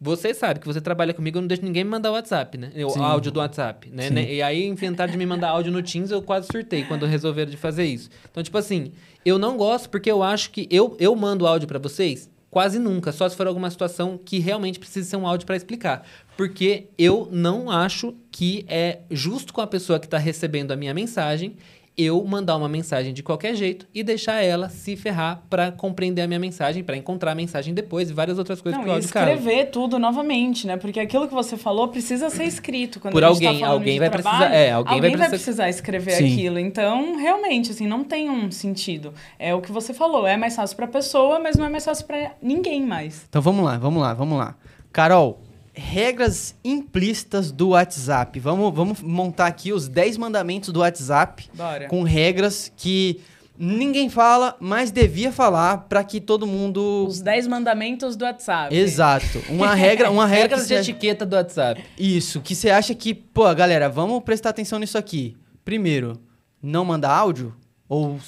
[0.00, 2.70] Você sabe que você trabalha comigo, eu não deixo ninguém me mandar o WhatsApp, né?
[2.76, 4.10] O áudio do WhatsApp, né?
[4.10, 4.34] Né?
[4.34, 7.56] E aí inventaram de me mandar áudio no Teams, eu quase surtei quando resolveram de
[7.56, 8.10] fazer isso.
[8.30, 8.92] Então, tipo assim,
[9.24, 13.12] eu não gosto porque eu acho que eu, eu mando áudio pra vocês quase nunca,
[13.12, 16.06] só se for alguma situação que realmente precisa ser um áudio pra explicar.
[16.38, 20.94] Porque eu não acho que é justo com a pessoa que tá recebendo a minha
[20.94, 21.56] mensagem
[21.98, 26.26] eu mandar uma mensagem de qualquer jeito e deixar ela se ferrar pra compreender a
[26.26, 29.06] minha mensagem, pra encontrar a mensagem depois e várias outras coisas Não, que e causa.
[29.06, 30.76] escrever tudo novamente, né?
[30.76, 33.00] Porque aquilo que você falou precisa ser escrito.
[33.00, 35.10] Quando Por a gente tá alguém, falando alguém de vai trabalho, precisar- é, alguém vai
[35.10, 36.32] precisar- precisar escrever Sim.
[36.32, 36.58] aquilo.
[36.58, 39.14] Então, realmente, assim, não tem um sentido.
[39.38, 42.06] É o que você falou, é mais fácil pra pessoa, mas não é mais fácil
[42.06, 43.24] pra ninguém mais.
[43.28, 44.54] Então vamos lá, vamos lá, vamos lá.
[44.92, 45.40] Carol,
[45.76, 48.40] regras implícitas do WhatsApp.
[48.40, 51.86] Vamos, vamos montar aqui os 10 mandamentos do WhatsApp Bora.
[51.88, 53.20] com regras que
[53.58, 57.04] ninguém fala, mas devia falar para que todo mundo.
[57.06, 58.74] Os 10 mandamentos do WhatsApp.
[58.74, 59.42] Exato.
[59.50, 61.84] Uma regra, uma regra Regras de você- etiqueta do WhatsApp.
[61.98, 65.36] Isso, que você acha que, pô, galera, vamos prestar atenção nisso aqui.
[65.64, 66.18] Primeiro,
[66.62, 67.54] não mandar áudio
[67.88, 68.18] ou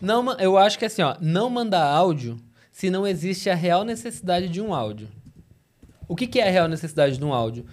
[0.00, 2.36] Não, eu acho que assim, ó, não mandar áudio
[2.70, 5.08] se não existe a real necessidade de um áudio.
[6.12, 7.64] O que, que é a real necessidade de um áudio?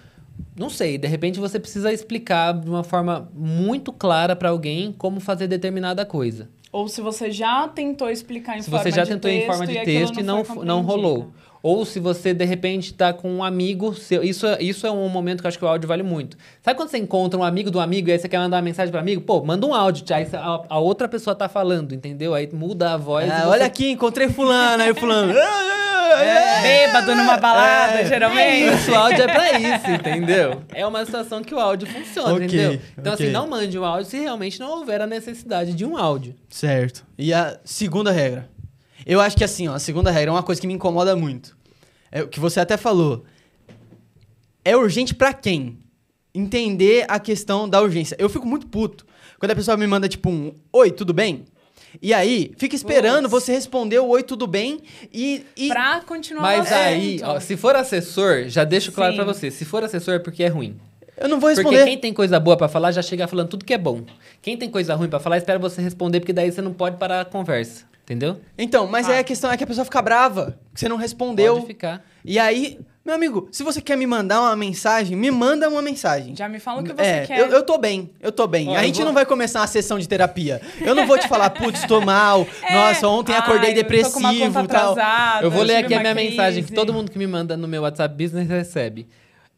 [0.58, 5.20] Não sei, de repente você precisa explicar de uma forma muito clara pra alguém como
[5.20, 6.48] fazer determinada coisa.
[6.72, 9.46] Ou se você já tentou explicar em Se forma você já de tentou texto em
[9.46, 11.30] forma de texto e não, não rolou.
[11.62, 14.22] Ou se você, de repente, tá com um amigo seu.
[14.24, 16.36] Isso, é- isso é um momento que eu acho que o áudio vale muito.
[16.62, 18.90] Sabe quando você encontra um amigo do amigo e aí você quer mandar uma mensagem
[18.90, 19.20] pro amigo?
[19.20, 20.04] Pô, manda um áudio.
[20.14, 22.32] Aí a, a outra pessoa tá falando, entendeu?
[22.34, 23.30] Aí muda a voz.
[23.30, 25.34] Ah, você- olha aqui, encontrei fulano, aí fulano.
[26.62, 28.04] Bêbado numa balada, É.
[28.06, 28.74] geralmente.
[28.74, 30.62] Isso, o áudio é pra isso, entendeu?
[30.74, 32.80] É uma situação que o áudio funciona, Ok, entendeu?
[32.98, 33.26] Então, ok.
[33.26, 36.34] assim, não mande um áudio se realmente não houver a necessidade de um áudio.
[36.48, 37.04] Certo.
[37.16, 38.48] E a segunda regra?
[39.06, 41.56] Eu acho que assim, ó, a segunda regra é uma coisa que me incomoda muito.
[42.10, 43.24] É o que você até falou.
[44.64, 45.78] É urgente pra quem?
[46.34, 48.16] Entender a questão da urgência.
[48.18, 49.06] Eu fico muito puto
[49.38, 51.44] quando a pessoa me manda tipo um oi, tudo bem?
[52.00, 53.44] E aí, fica esperando Putz.
[53.44, 54.80] você responder o oi, tudo bem?
[55.12, 59.50] E, e Pra continuar Mas aí, ó, se for assessor, já deixo claro pra você.
[59.50, 60.78] Se for assessor é porque é ruim.
[61.20, 61.84] Eu não vou Porque responder.
[61.84, 64.02] quem tem coisa boa pra falar já chega falando tudo que é bom.
[64.42, 67.20] Quem tem coisa ruim pra falar, espera você responder, porque daí você não pode parar
[67.20, 67.84] a conversa.
[68.02, 68.40] Entendeu?
[68.58, 69.12] Então, mas Ah.
[69.12, 71.54] aí a questão é que a pessoa fica brava, que você não respondeu.
[71.54, 72.02] Pode ficar.
[72.24, 76.34] E aí, meu amigo, se você quer me mandar uma mensagem, me manda uma mensagem.
[76.34, 77.38] Já me fala o que você é, quer.
[77.38, 78.68] Eu, eu tô bem, eu tô bem.
[78.68, 80.60] Ó, a gente vou- não vai começar uma sessão de terapia.
[80.80, 82.44] Eu não vou te falar, putz, tô mal.
[82.72, 83.36] Nossa, ontem É.
[83.36, 84.24] Ai, acordei depressivo
[84.60, 84.92] e tal.
[84.92, 86.30] atrasada, Eu vou ler aqui a minha crise.
[86.30, 89.06] mensagem que todo mundo que me manda no meu WhatsApp Business recebe.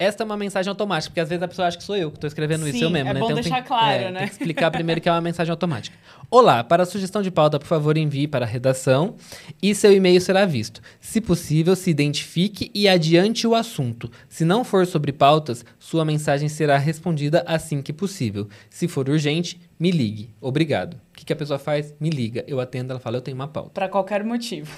[0.02, 2.16] Esta é uma mensagem automática, porque às vezes a pessoa acha que sou eu que
[2.16, 3.20] estou escrevendo isso, Sim, eu mesmo, é né?
[3.20, 4.18] bom tem- deixar claro, é, né?
[4.20, 5.96] Tem que explicar primeiro que é uma mensagem automática.
[6.30, 9.14] Olá, para a sugestão de pauta, por favor, envie para a redação
[9.62, 10.80] e seu e-mail será visto.
[11.00, 14.10] Se possível, se identifique e adiante o assunto.
[14.28, 18.48] Se não for sobre pautas, sua mensagem será respondida assim que possível.
[18.68, 20.34] Se for urgente, me ligue.
[20.40, 20.94] Obrigado.
[20.94, 21.94] O que, que a pessoa faz?
[22.00, 22.44] Me liga.
[22.48, 23.70] Eu atendo, ela fala, eu tenho uma pauta.
[23.70, 24.70] Pra qualquer motivo.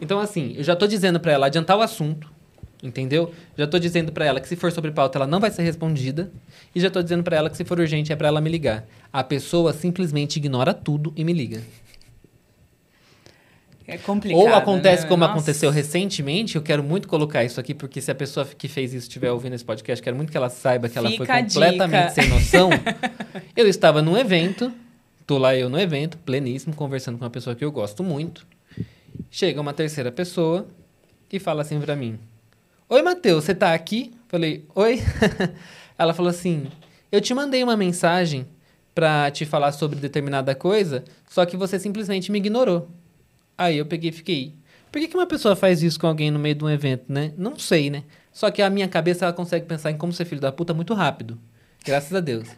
[0.00, 2.30] Então, assim, eu já tô dizendo pra ela adiantar o assunto,
[2.82, 3.32] entendeu?
[3.56, 6.30] Já tô dizendo pra ela que se for sobre pauta, ela não vai ser respondida.
[6.74, 8.86] E já tô dizendo pra ela que se for urgente, é pra ela me ligar.
[9.12, 11.62] A pessoa simplesmente ignora tudo e me liga.
[13.88, 14.40] É complicado.
[14.40, 15.08] Ou acontece né?
[15.08, 15.32] como Nossa.
[15.32, 19.06] aconteceu recentemente, eu quero muito colocar isso aqui, porque se a pessoa que fez isso
[19.06, 22.28] estiver ouvindo esse podcast, quero muito que ela saiba que ela foi Fica completamente sem
[22.28, 22.70] noção.
[23.56, 24.72] eu estava num evento,
[25.24, 28.44] tô lá eu no evento, pleníssimo, conversando com uma pessoa que eu gosto muito.
[29.30, 30.66] Chega uma terceira pessoa
[31.32, 32.18] e fala assim pra mim:
[32.88, 34.12] Oi, Matheus, você tá aqui?
[34.28, 35.00] Falei: Oi.
[35.98, 36.68] Ela falou assim:
[37.10, 38.46] Eu te mandei uma mensagem
[38.94, 42.88] pra te falar sobre determinada coisa, só que você simplesmente me ignorou.
[43.58, 44.54] Aí eu peguei e fiquei.
[44.92, 47.32] Por que, que uma pessoa faz isso com alguém no meio de um evento, né?
[47.36, 48.04] Não sei, né?
[48.32, 50.94] Só que a minha cabeça ela consegue pensar em como ser filho da puta muito
[50.94, 51.36] rápido.
[51.86, 52.48] Graças a Deus.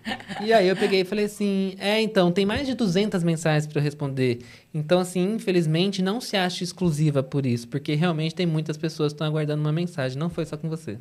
[0.43, 3.79] E aí eu peguei e falei assim: é, então, tem mais de 200 mensagens para
[3.79, 4.41] eu responder.
[4.73, 9.17] Então, assim, infelizmente, não se acha exclusiva por isso, porque realmente tem muitas pessoas que
[9.17, 10.19] estão aguardando uma mensagem.
[10.19, 10.99] Não foi só com você.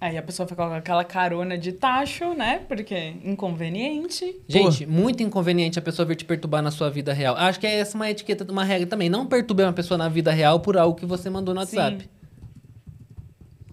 [0.00, 2.60] Aí a pessoa fica com aquela carona de tacho, né?
[2.66, 4.34] Porque inconveniente.
[4.48, 7.36] Gente, muito inconveniente a pessoa vir te perturbar na sua vida real.
[7.36, 9.08] Acho que é essa uma etiqueta, uma regra também.
[9.08, 12.08] Não perturbe uma pessoa na vida real por algo que você mandou no WhatsApp.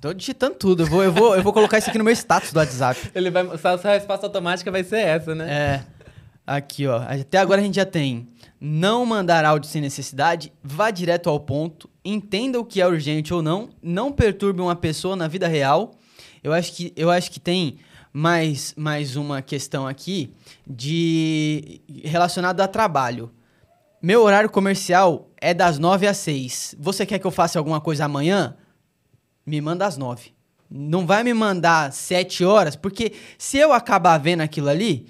[0.02, 0.84] Tô digitando tudo.
[0.84, 3.12] Eu vou, eu, vou, eu vou colocar isso aqui no meu status do WhatsApp.
[3.16, 5.52] Ele vai, sua resposta automática vai ser essa, né?
[5.52, 5.84] É.
[6.48, 7.02] Aqui, ó.
[7.02, 8.28] Até agora a gente já tem
[8.60, 13.42] não mandar áudio sem necessidade, vá direto ao ponto, entenda o que é urgente ou
[13.42, 15.92] não, não perturbe uma pessoa na vida real.
[16.44, 17.78] Eu acho que, eu acho que tem
[18.12, 20.34] mais, mais uma questão aqui
[20.68, 23.32] de relacionado a trabalho.
[24.02, 26.76] Meu horário comercial é das 9 às 6.
[26.80, 28.56] Você quer que eu faça alguma coisa amanhã?
[29.50, 30.32] Me manda às 9.
[30.70, 35.08] Não vai me mandar 7 horas, porque se eu acabar vendo aquilo ali,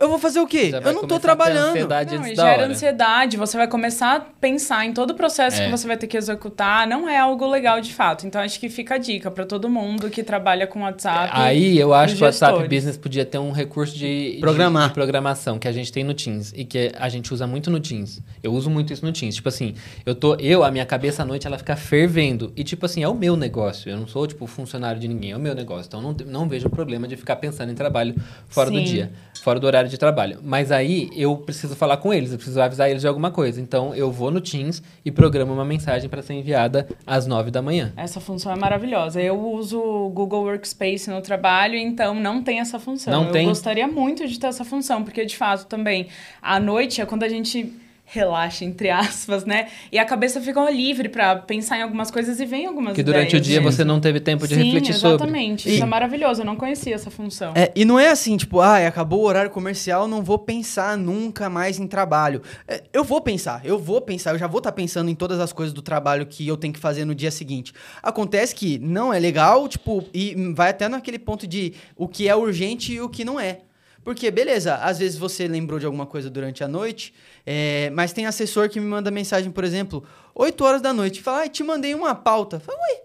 [0.00, 0.70] eu vou fazer o quê?
[0.72, 1.68] Eu não tô trabalhando.
[1.70, 2.70] ansiedade Não, antes e da gera hora.
[2.72, 5.64] ansiedade, você vai começar a pensar em todo o processo É.
[5.66, 8.26] que você vai ter que executar, não é algo legal de fato.
[8.26, 11.30] Então acho que fica a dica para todo mundo que trabalha com WhatsApp.
[11.32, 12.68] Aí eu acho que o WhatsApp.
[12.68, 14.88] Business podia ter um recurso de, Programar.
[14.88, 17.80] de programação que a gente tem no Teams e que a gente usa muito no
[17.80, 18.20] Teams.
[18.42, 19.34] Eu uso muito isso no Teams.
[19.36, 22.84] Tipo assim, eu tô, eu a minha cabeça à noite ela fica fervendo e tipo
[22.86, 23.90] assim, é o meu negócio.
[23.90, 25.86] Eu não sou tipo funcionário de ninguém, é o meu negócio.
[25.86, 28.14] Então não, não vejo problema de ficar pensando em trabalho
[28.48, 28.84] fora do Sim.
[28.84, 30.38] dia, fora do horário de trabalho.
[30.42, 33.60] Mas aí eu preciso falar com eles, eu preciso avisar eles de alguma coisa.
[33.60, 37.62] Então eu vou no Teams e programo uma mensagem para ser enviada às nove da
[37.62, 37.92] manhã.
[37.96, 39.20] Essa função é maravilhosa.
[39.20, 43.12] Eu uso o Google Workspace no trabalho, então não tem essa função.
[43.12, 43.46] Não eu tem?
[43.46, 46.08] gostaria muito de ter essa função, porque de fato também
[46.40, 47.72] à noite é quando a gente
[48.06, 49.68] relaxa, entre aspas, né?
[49.90, 53.34] E a cabeça fica livre para pensar em algumas coisas e vem algumas Que durante
[53.34, 53.46] o ideias.
[53.46, 55.16] dia você não teve tempo de Sim, refletir sobre.
[55.16, 55.68] exatamente.
[55.68, 56.42] E- Isso é maravilhoso.
[56.42, 57.52] Eu não conhecia essa função.
[57.56, 61.48] É, e não é assim, tipo, ah, acabou o horário comercial, não vou pensar nunca
[61.48, 62.42] mais em trabalho.
[62.68, 65.52] É, eu vou pensar, eu vou pensar, eu já vou estar pensando em todas as
[65.52, 67.72] coisas do trabalho que eu tenho que fazer no dia seguinte.
[68.02, 72.36] Acontece que não é legal, tipo, e vai até naquele ponto de o que é
[72.36, 73.60] urgente e o que não é.
[74.04, 77.14] Porque, beleza, às vezes você lembrou de alguma coisa durante a noite,
[77.46, 81.22] é, mas tem assessor que me manda mensagem, por exemplo, 8 horas da noite, e
[81.22, 82.60] fala, ai, te mandei uma pauta.
[82.60, 83.00] Fala, ué,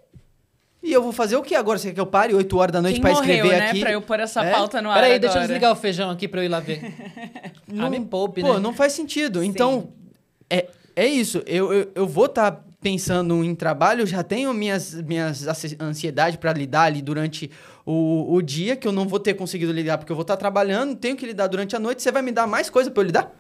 [0.83, 1.77] e eu vou fazer o que agora?
[1.79, 3.69] Você quer que eu pare 8 horas da noite Quem pra morreu, escrever né?
[3.69, 3.79] aqui?
[3.79, 4.51] Pra eu pôr essa É?
[4.51, 5.47] pauta no ar Peraí, deixa eu agora.
[5.47, 6.81] desligar o feijão aqui pra eu ir lá ver.
[7.79, 8.59] ah, me poupe, Pô, né?
[8.59, 9.43] não faz sentido.
[9.43, 9.89] Então,
[10.49, 11.41] é, é isso.
[11.45, 16.53] Eu, eu, eu vou estar pensando em trabalho, já tenho minhas, minhas ansi- ansiedades para
[16.53, 17.51] lidar ali durante
[17.91, 20.95] o, o dia, que eu não vou ter conseguido lidar porque eu vou estar trabalhando,
[20.95, 22.04] tenho que lidar durante a noite.
[22.04, 23.32] Você vai me dar mais coisa para eu lidar?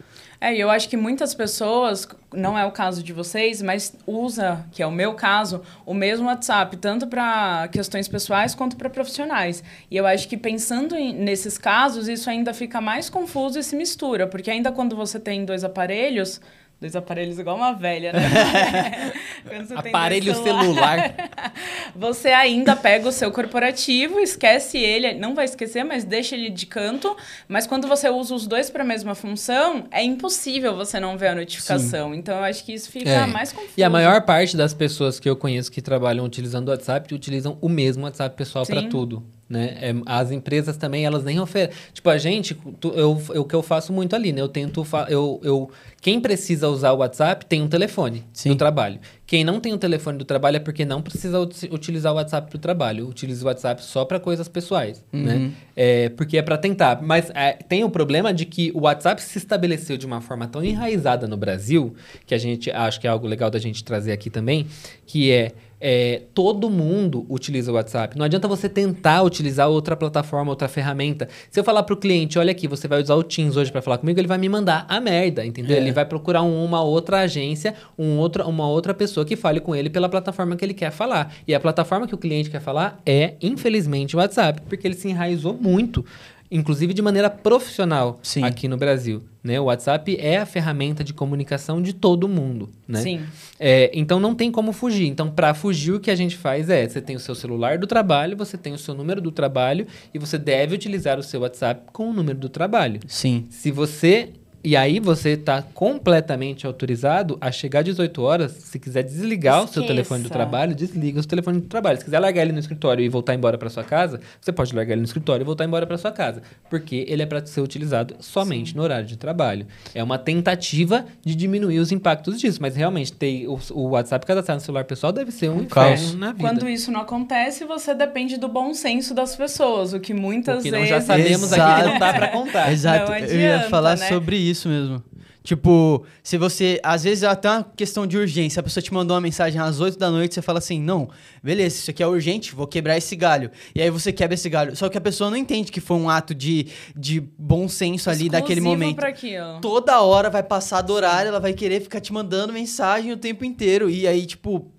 [0.41, 4.65] É, e eu acho que muitas pessoas, não é o caso de vocês, mas usa,
[4.71, 9.61] que é o meu caso, o mesmo WhatsApp, tanto para questões pessoais quanto para profissionais.
[9.91, 13.75] E eu acho que pensando em- nesses casos, isso ainda fica mais confuso e se
[13.75, 16.39] mistura, porque ainda quando você tem dois aparelhos,
[16.79, 18.19] dois aparelhos igual uma velha, né?
[19.75, 21.13] Aparelho celulares.
[21.15, 21.15] celular.
[21.95, 26.65] Você ainda pega o seu corporativo, esquece ele, não vai esquecer, mas deixa ele de
[26.65, 27.15] canto.
[27.47, 31.29] Mas quando você usa os dois para a mesma função, é impossível você não ver
[31.29, 32.13] a notificação.
[32.13, 33.25] Então eu acho que isso fica É.
[33.25, 33.73] mais confuso.
[33.75, 37.57] E a maior parte das pessoas que eu conheço que trabalham utilizando o WhatsApp utilizam
[37.59, 38.89] o mesmo WhatsApp pessoal para Sim.
[38.89, 39.23] tudo.
[39.49, 39.77] Né?
[39.81, 41.75] É, as empresas também, elas nem oferecem.
[41.91, 44.41] Tipo, a gente, tu- eu, eu- o que eu faço muito ali, né?
[44.41, 44.85] Eu tento.
[45.09, 48.49] Eu, eu, quem precisa usar o WhatsApp tem um telefone Sim.
[48.49, 48.99] do trabalho.
[49.27, 52.49] Quem não tem o telefone do trabalho é porque não precisa uti- utilizar o WhatsApp
[52.49, 53.07] para o trabalho.
[53.07, 55.51] Utiliza o WhatsApp só para coisas pessoais, né?
[55.75, 57.01] É, porque é para tentar.
[57.01, 60.63] Mas é, tem o problema de que o WhatsApp se estabeleceu de uma forma tão
[60.63, 61.93] enraizada no Brasil,
[62.25, 64.65] que a gente acho que é algo legal da gente trazer aqui também,
[65.05, 68.17] que é, é, todo mundo utiliza o WhatsApp.
[68.17, 71.29] Não adianta você tentar utilizar outra plataforma, outra ferramenta.
[71.51, 73.99] Se eu falar pro cliente, olha aqui, você vai usar o Teams hoje para falar
[73.99, 75.77] comigo, ele vai me mandar a merda, entendeu?
[75.77, 75.79] É.
[75.79, 79.75] Ele vai procurar um- uma outra agência, um outra, uma outra pessoa que fale com
[79.75, 81.33] ele pela plataforma que ele quer falar.
[81.47, 85.07] E a plataforma que o cliente quer falar é, infelizmente, o WhatsApp, porque ele se
[85.09, 86.05] enraizou muito,
[86.51, 88.43] inclusive de maneira profissional Sim.
[88.43, 89.21] aqui no Brasil.
[89.43, 89.59] Né?
[89.59, 92.69] O WhatsApp é a ferramenta de comunicação de todo mundo.
[92.87, 93.01] Né?
[93.01, 93.21] Sim.
[93.59, 95.07] É, então não tem como fugir.
[95.07, 97.87] Então, para fugir, o que a gente faz é: você tem o seu celular do
[97.87, 101.83] trabalho, você tem o seu número do trabalho e você deve utilizar o seu WhatsApp
[101.93, 102.99] com o número do trabalho.
[103.07, 103.45] Sim.
[103.49, 109.03] Se você E aí você tá completamente autorizado a chegar às 18 horas, se quiser
[109.03, 109.87] desligar o seu Esqueça.
[109.87, 111.97] telefone do trabalho, desliga o seu telefone do trabalho.
[111.97, 114.91] Se quiser largar ele no escritório e voltar embora para sua casa, você pode largar
[114.93, 118.15] ele no escritório e voltar embora para sua casa, porque ele é para ser utilizado
[118.19, 119.65] somente no horário de trabalho.
[119.95, 124.59] É uma tentativa de diminuir os impactos disso, mas realmente ter o, o WhatsApp cadastrado
[124.59, 126.01] no celular pessoal deve ser um, Um caos.
[126.01, 126.43] inferno na vida.
[126.43, 130.63] Quando isso não acontece, você depende do bom senso das pessoas, o que muitas o
[130.63, 130.89] que não vezes...
[130.89, 131.99] já sabemos aqui que não Exato.
[131.99, 132.71] dá para contar.
[132.73, 134.07] Exato, Não eu ia adianta, falar né?
[134.09, 135.03] sobre isso mesmo.
[135.43, 136.79] Tipo, se você.
[136.83, 138.59] Às vezes é até uma questão de urgência.
[138.59, 141.09] A pessoa te mandou uma mensagem às 8 da noite, você fala assim: não,
[141.41, 143.49] beleza, isso aqui é urgente, vou quebrar esse galho.
[143.73, 144.75] E aí você quebra esse galho.
[144.75, 148.29] Só que a pessoa não entende que foi um ato de, de bom senso ali
[148.29, 148.95] daquele exclusivo momento.
[148.97, 149.59] pra aquilo.
[149.61, 153.43] Toda hora vai passar do horário, ela vai querer ficar te mandando mensagem o tempo
[153.45, 153.89] inteiro.
[153.89, 154.71] E aí, tipo.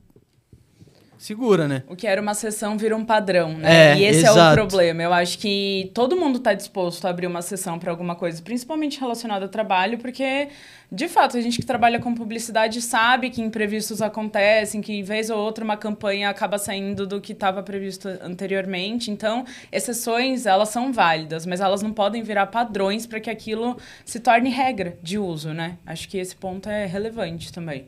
[1.20, 1.82] Segura, né?
[1.86, 3.92] O que era uma sessão vira um padrão, né?
[3.92, 4.52] É, e esse é exato.
[4.52, 5.02] o problema.
[5.02, 8.98] Eu acho que todo mundo está disposto a abrir uma sessão para alguma coisa, principalmente
[8.98, 10.48] relacionada ao trabalho, porque,
[10.90, 15.38] de fato, a gente que trabalha com publicidade sabe que imprevistos acontecem, que vez ou
[15.38, 19.10] outra uma campanha acaba saindo do que estava previsto anteriormente.
[19.10, 24.20] Então, exceções, elas são válidas, mas elas não podem virar padrões para que aquilo se
[24.20, 25.76] torne regra de uso, né?
[25.84, 27.84] Acho que esse ponto é relevante também.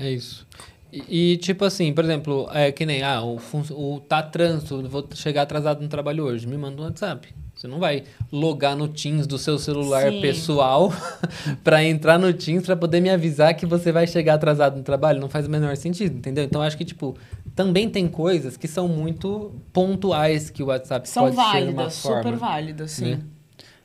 [0.00, 0.44] É isso.
[0.92, 5.08] E, e, tipo assim, por exemplo, é que nem, ah, o, o tá trânsito, vou
[5.14, 7.28] chegar atrasado no trabalho hoje, me manda um WhatsApp.
[7.54, 10.20] Você não vai logar no Teams do seu celular Sim.
[10.20, 10.92] pessoal
[11.62, 15.20] pra entrar no Teams pra poder me avisar que você vai chegar atrasado no trabalho.
[15.20, 16.44] Não faz o menor sentido, entendeu?
[16.44, 17.16] Então acho que, tipo,
[17.54, 21.94] também tem coisas que são muito pontuais que o WhatsApp São pode ser uma válidas,
[21.94, 22.36] super forma.
[22.36, 23.04] válidas, sim.
[23.12, 23.20] né?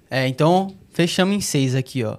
[0.09, 2.17] É, então, fechamos em seis aqui, ó.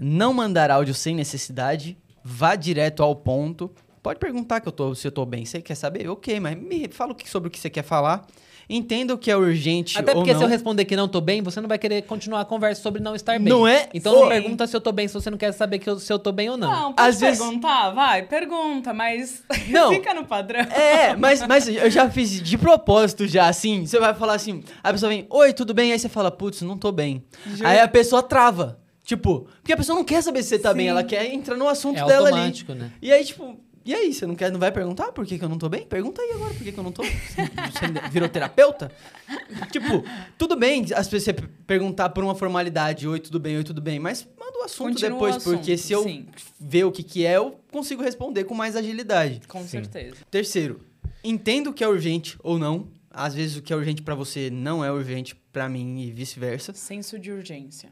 [0.00, 3.70] Não mandar áudio sem necessidade, vá direto ao ponto.
[4.02, 5.44] Pode perguntar que eu tô, se eu tô bem.
[5.44, 6.08] Você quer saber?
[6.08, 8.26] Ok, mas me fala o que- sobre o que você quer falar.
[8.70, 10.38] Entenda o que é urgente Até ou porque não.
[10.38, 13.02] se eu responder que não tô bem, você não vai querer continuar a conversa sobre
[13.02, 13.48] não estar bem.
[13.48, 13.88] Não é?
[13.92, 14.28] Então não Sim.
[14.28, 16.32] pergunta se eu tô bem se você não quer saber que eu- se eu tô
[16.32, 16.70] bem ou não.
[16.70, 19.90] Não, pode Às vezes- perguntar, vai, pergunta, mas Não.
[19.90, 20.60] fica no padrão.
[20.60, 23.84] É, mas, mas eu já fiz de propósito já, assim.
[23.84, 25.92] Você vai falar assim, a pessoa vem, oi, tudo bem?
[25.92, 27.24] Aí você fala, putz, não tô bem.
[27.46, 27.66] Juro.
[27.68, 28.78] Aí a pessoa trava.
[29.04, 30.76] Tipo, porque a pessoa não quer saber se você tá Sim.
[30.78, 32.36] bem, ela quer entrar no assunto É dela ali.
[32.38, 32.92] automático, né?
[33.02, 35.48] E aí, tipo, e aí, você não quer, não vai perguntar por que, que eu
[35.48, 35.84] não tô bem?
[35.86, 37.02] Pergunta aí agora por que, que eu não tô.
[37.02, 38.90] Você virou terapeuta?
[39.70, 40.04] tipo,
[40.38, 41.32] tudo bem as pessoas você
[41.66, 45.10] perguntar por uma formalidade, oi, tudo bem, oi, tudo bem, mas manda o assunto Continua
[45.12, 46.26] depois, o assunto, porque se eu sim.
[46.60, 49.40] ver o que que é, eu consigo responder com mais agilidade.
[49.48, 49.68] Com Sim.
[49.68, 50.16] certeza.
[50.30, 50.80] Terceiro,
[51.24, 52.88] entenda o que é urgente ou não.
[53.10, 56.72] Às vezes o que é urgente pra você não é urgente pra mim e vice-versa.
[56.72, 57.90] Senso de urgência.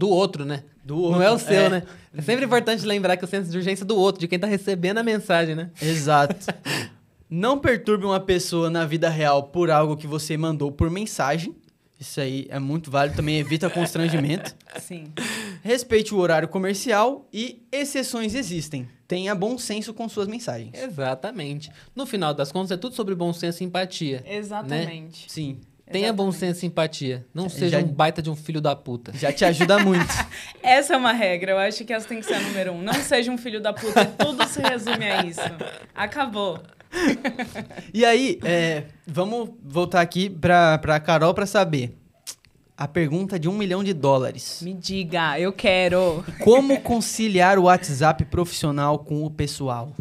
[0.00, 0.64] Do outro, né?
[0.82, 1.68] Do Não é o outro, seu, é.
[1.68, 1.82] né?
[2.16, 4.46] É sempre importante lembrar que o senso de urgência é do outro, de quem tá
[4.46, 5.68] recebendo a mensagem, né?
[5.78, 6.54] Exato.
[7.28, 11.54] Não perturbe uma pessoa na vida real por algo que você mandou por mensagem.
[12.00, 14.56] Isso aí é muito válido, também evita constrangimento.
[14.80, 15.12] Sim.
[15.62, 18.88] Respeite o horário comercial e exceções existem.
[19.06, 20.72] Tenha bom senso com suas mensagens.
[20.72, 21.70] Exatamente.
[21.94, 24.24] No final das contas, é tudo sobre bom senso e empatia.
[24.26, 25.30] Exatamente.
[25.30, 25.58] Sim,
[25.92, 27.26] Tenha bom senso e empatia.
[27.34, 29.12] Não seja já- um baita de um filho da puta.
[29.16, 30.06] já te ajuda muito.
[30.62, 32.80] Essa é uma regra, eu acho que essa tem que ser a número um.
[32.82, 35.40] Não seja um filho da puta, tudo se resume a isso.
[35.94, 36.60] Acabou.
[37.94, 41.96] E aí, é, vamos voltar aqui pra, pra Carol pra saber.
[42.76, 44.60] A pergunta de um milhão de dólares.
[44.62, 46.24] Me diga, eu quero.
[46.42, 49.92] Como conciliar o WhatsApp profissional com o pessoal?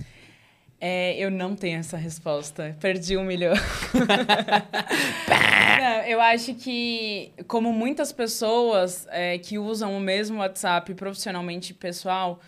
[0.81, 2.75] É, eu não tenho essa resposta.
[2.79, 3.53] Perdi um milhão.
[5.79, 11.73] Não, eu acho que, como muitas pessoas é, que usam o mesmo WhatsApp profissionalmente e
[11.73, 12.39] pessoal,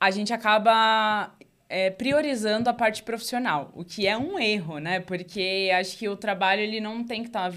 [0.00, 1.32] a gente acaba
[1.68, 5.00] é, priorizando a parte profissional, o que é um erro, né?
[5.00, 7.50] Porque acho que o trabalho ele não tem que estar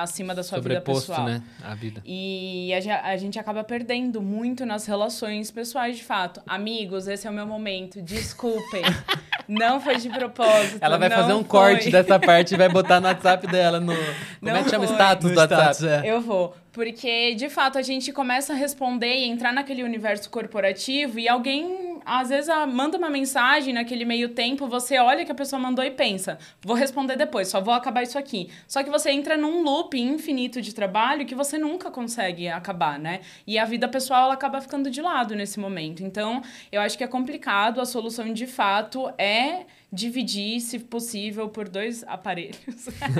[0.00, 1.24] acima da sua vida pessoal.
[1.24, 1.42] né?
[1.62, 2.00] A vida.
[2.04, 6.40] E a, a gente acaba perdendo muito nas relações pessoais, de fato.
[6.46, 8.00] Amigos, esse é o meu momento.
[8.00, 8.82] Desculpem.
[9.48, 10.78] não foi de propósito.
[10.80, 11.44] Ela vai fazer um foi.
[11.44, 13.80] corte dessa parte e vai botar no WhatsApp dela.
[13.80, 13.94] No...
[13.94, 14.06] Como
[14.42, 14.86] Não é que chama?
[14.86, 14.94] foi.
[14.94, 15.62] Status No do WhatsApp.
[15.74, 16.02] status, é.
[16.04, 16.54] Eu vou.
[16.78, 21.98] Porque, de fato, a gente começa a responder e entrar naquele universo corporativo e alguém,
[22.06, 25.90] às vezes, manda uma mensagem naquele meio tempo, você olha que a pessoa mandou e
[25.90, 28.48] pensa, vou responder depois, só vou acabar isso aqui.
[28.68, 33.22] Só que você entra num loop infinito de trabalho que você nunca consegue acabar, né?
[33.44, 36.04] E a vida pessoal, ela acaba ficando de lado nesse momento.
[36.04, 37.80] Então, eu acho que é complicado.
[37.80, 42.58] A solução, de fato, é dividir, se possível, por dois aparelhos.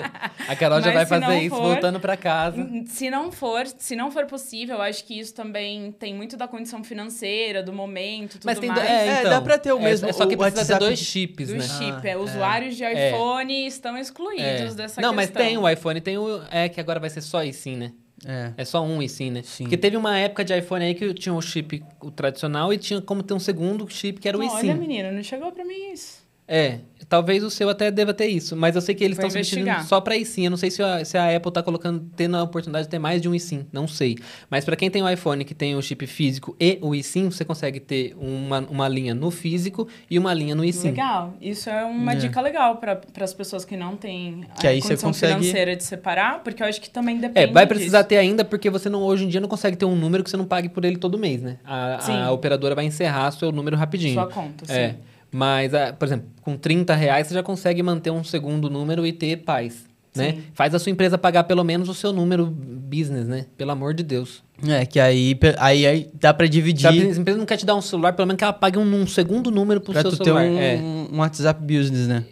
[0.47, 2.69] A Carol já Mas vai fazer não isso for- voltando pra casa.
[2.87, 6.47] Se não for, se não for possível, eu acho que isso também tem muito da
[6.47, 8.83] condição financeira, do momento, tudo Mas tem mais.
[8.89, 10.79] é, É, então, dá pra ter o é- mesmo- É, só que o precisa WhatsApp
[10.81, 11.61] ter dois chips, do né?
[11.63, 13.09] chip, Ah, é, usuários de É.
[13.11, 14.75] iPhone estão excluídos É.
[14.75, 15.47] dessa Não, mas questão.
[15.47, 16.43] tem o iPhone, tem o.
[16.51, 17.93] É que agora vai ser só eSIM, né?
[18.27, 18.53] É.
[18.59, 19.43] É só um eSIM, né?
[19.45, 19.65] Sim.
[19.65, 23.01] Porque teve uma época de iPhone aí que tinha o chip o tradicional e tinha
[23.01, 24.75] como ter um segundo chip que era o Olha, eSIM.
[24.75, 26.27] menina, não chegou pra mim isso.
[26.51, 26.79] É,
[27.11, 29.87] talvez o seu até deva ter isso, mas eu sei que eles estão substituindo investigar.
[29.87, 30.45] só para eSIM.
[30.45, 32.99] Eu não sei se a, se a Apple tá colocando, tendo a oportunidade de ter
[32.99, 34.17] mais de um eSIM, não sei.
[34.51, 37.45] Mas para quem tem o iPhone que tem o chip físico e o eSIM, você
[37.45, 40.89] consegue ter uma, uma linha no físico e uma linha no eSIM.
[40.89, 41.35] Legal.
[41.39, 42.17] Isso é uma É.
[42.17, 45.77] dica legal para as pessoas que não têm a Que aí você condição consegue- financeira
[45.77, 48.09] de separar, porque eu acho que também É, depende vai precisar disso.
[48.09, 50.37] ter ainda, porque você não, hoje em dia não consegue ter um número que você
[50.39, 51.59] não pague por ele todo mês, né?
[51.63, 52.17] A, Sim.
[52.17, 54.15] a operadora vai encerrar seu número rapidinho.
[54.15, 54.73] Sua conta, sim.
[54.73, 54.95] É.
[55.31, 59.13] Mas, ah, por exemplo, com 30 reais você já consegue manter um segundo número e
[59.13, 59.87] ter paz.
[60.17, 60.33] Né?
[60.33, 60.43] Sim.
[60.55, 63.45] Faz a sua empresa pagar pelo menos o seu número business, né?
[63.57, 64.43] Pelo amor de Deus.
[64.67, 67.77] É, que aí, aí, aí dá pra Se a dividir empresa não quer te dar
[67.77, 70.17] um celular, pelo menos que ela pague um, um segundo número pro pra seu tu
[70.19, 70.45] ter celular.
[70.47, 70.77] um, É.
[71.13, 72.25] um WhatsApp Business, né?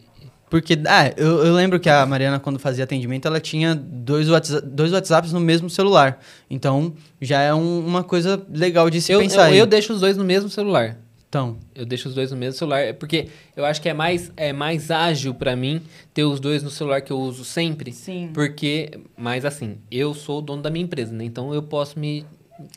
[0.49, 4.67] Porque, ah, eu, eu lembro que a Mariana, quando fazia atendimento, ela tinha dois, WhatsApp,
[4.67, 6.21] dois WhatsApps no mesmo celular.
[6.49, 10.01] Então, já é um- uma coisa legal de se Eu, pensar eu, eu deixo os
[10.01, 10.99] dois no mesmo celular.
[11.29, 14.33] Então, Eu deixo os dois no mesmo celular, é porque eu acho que é mais,
[14.37, 15.83] é mais ágil pra mim
[16.15, 17.93] ter os dois no celular que eu uso sempre.
[17.93, 18.31] Sim.
[18.33, 21.25] Porque, mas assim, eu sou o dono da minha empresa, né?
[21.25, 22.25] Então eu posso me,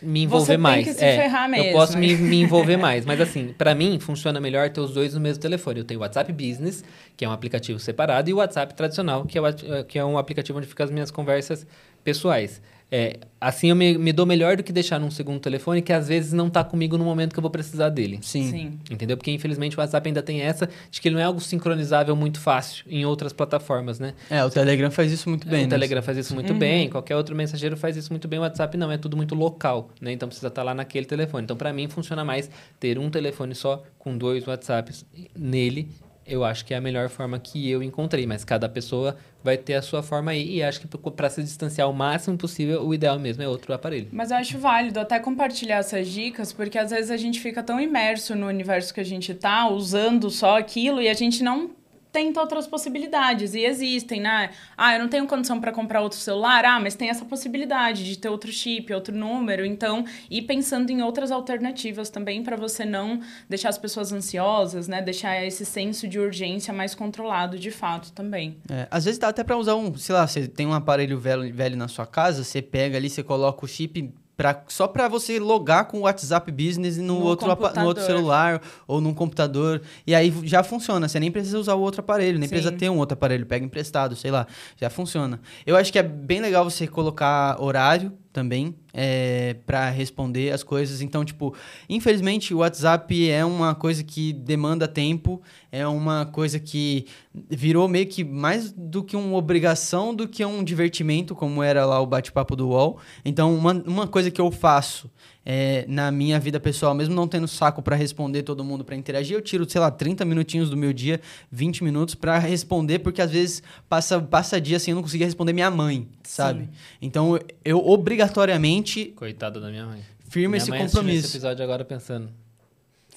[0.02, 0.88] me envolver Você tem mais.
[0.88, 2.00] que se é, ferrar Eu mesmo, posso né?
[2.00, 3.06] me, me envolver mais.
[3.06, 5.80] Mas assim, pra mim funciona melhor ter os dois no mesmo telefone.
[5.80, 6.84] Eu tenho o WhatsApp Business,
[7.16, 10.18] que é um aplicativo separado, e o WhatsApp tradicional, que é, o que é um
[10.18, 11.66] aplicativo onde ficam as minhas conversas
[12.04, 12.62] pessoais.
[12.92, 16.08] É, assim eu me, me dou melhor do que deixar num segundo telefone que às
[16.08, 18.18] vezes não tá comigo no momento que eu vou precisar dele.
[18.22, 18.50] sim.
[18.50, 18.80] Sim.
[18.90, 19.16] Entendeu?
[19.16, 22.40] Porque infelizmente o WhatsApp ainda tem essa de que ele não é algo sincronizável muito
[22.40, 24.16] fácil em outras plataformas, né?
[24.30, 25.70] É, o Telegram faz isso muito bem, o né?
[25.70, 26.58] Telegram faz isso muito Uhum.
[26.60, 29.90] bem, qualquer outro mensageiro faz isso muito bem, o WhatsApp não, é tudo muito local,
[30.02, 30.12] né?
[30.12, 31.44] Então precisa estar lá naquele telefone.
[31.44, 35.06] Então para mim funciona mais ter um telefone só com dois WhatsApps
[35.38, 35.90] nele.
[36.30, 39.74] Eu acho que é a melhor forma que eu encontrei, mas cada pessoa vai ter
[39.74, 43.18] a sua forma aí e acho que para se distanciar o máximo possível, o ideal
[43.18, 44.10] mesmo é outro aparelho.
[44.12, 47.80] Mas eu acho válido até compartilhar essas dicas, porque às vezes a gente fica tão
[47.80, 51.72] imerso no universo que a gente tá, usando só aquilo, e a gente não
[52.12, 53.54] tenta outras possibilidades.
[53.54, 54.52] E existem, né?
[54.78, 56.66] Ah, eu não tenho condição para comprar outro celular.
[56.66, 59.66] Ah, mas tem essa possibilidade de ter outro chip, outro número.
[59.66, 65.02] Então, ir pensando em outras alternativas também para você não deixar as pessoas ansiosas, né?
[65.02, 68.58] Deixar esse senso de urgência mais controlado de fato também.
[68.70, 71.54] É, às vezes dá até pra usar um, sei lá, você tem um aparelho velho,
[71.54, 75.38] velho na sua casa, você pega ali, você coloca o chip pra, só pra você
[75.38, 79.82] logar com o WhatsApp Business no, No outro, no outro celular ou num computador.
[80.08, 82.56] E aí já funciona, você nem precisa usar o outro aparelho, nem Sim.
[82.56, 85.42] precisa ter um outro aparelho, pega emprestado, sei lá, já funciona.
[85.68, 91.02] Eu acho que é bem legal você colocar horário também é, para responder as coisas.
[91.02, 91.56] Então, tipo,
[91.90, 97.06] infelizmente o WhatsApp é uma coisa que demanda tempo, é uma coisa que
[97.50, 102.00] virou meio que mais do que uma obrigação do que um divertimento, como era lá
[102.00, 103.00] o bate-papo do UOL.
[103.26, 105.10] Então, uma, uma coisa que eu faço
[105.52, 109.36] é, na minha vida pessoal, mesmo não tendo saco para responder todo mundo, para interagir,
[109.36, 111.20] eu tiro, sei lá, 30 minutinhos do meu dia,
[111.52, 115.52] 20 minutos para responder, porque às vezes passa, passa dia assim, eu não conseguia responder
[115.52, 116.66] minha mãe, sabe?
[116.66, 116.70] Sim.
[117.02, 120.04] Então, eu obrigatoriamente Coitada da minha mãe.
[120.30, 121.26] firmo minha esse mãe compromisso.
[121.26, 122.30] esse episódio agora pensando.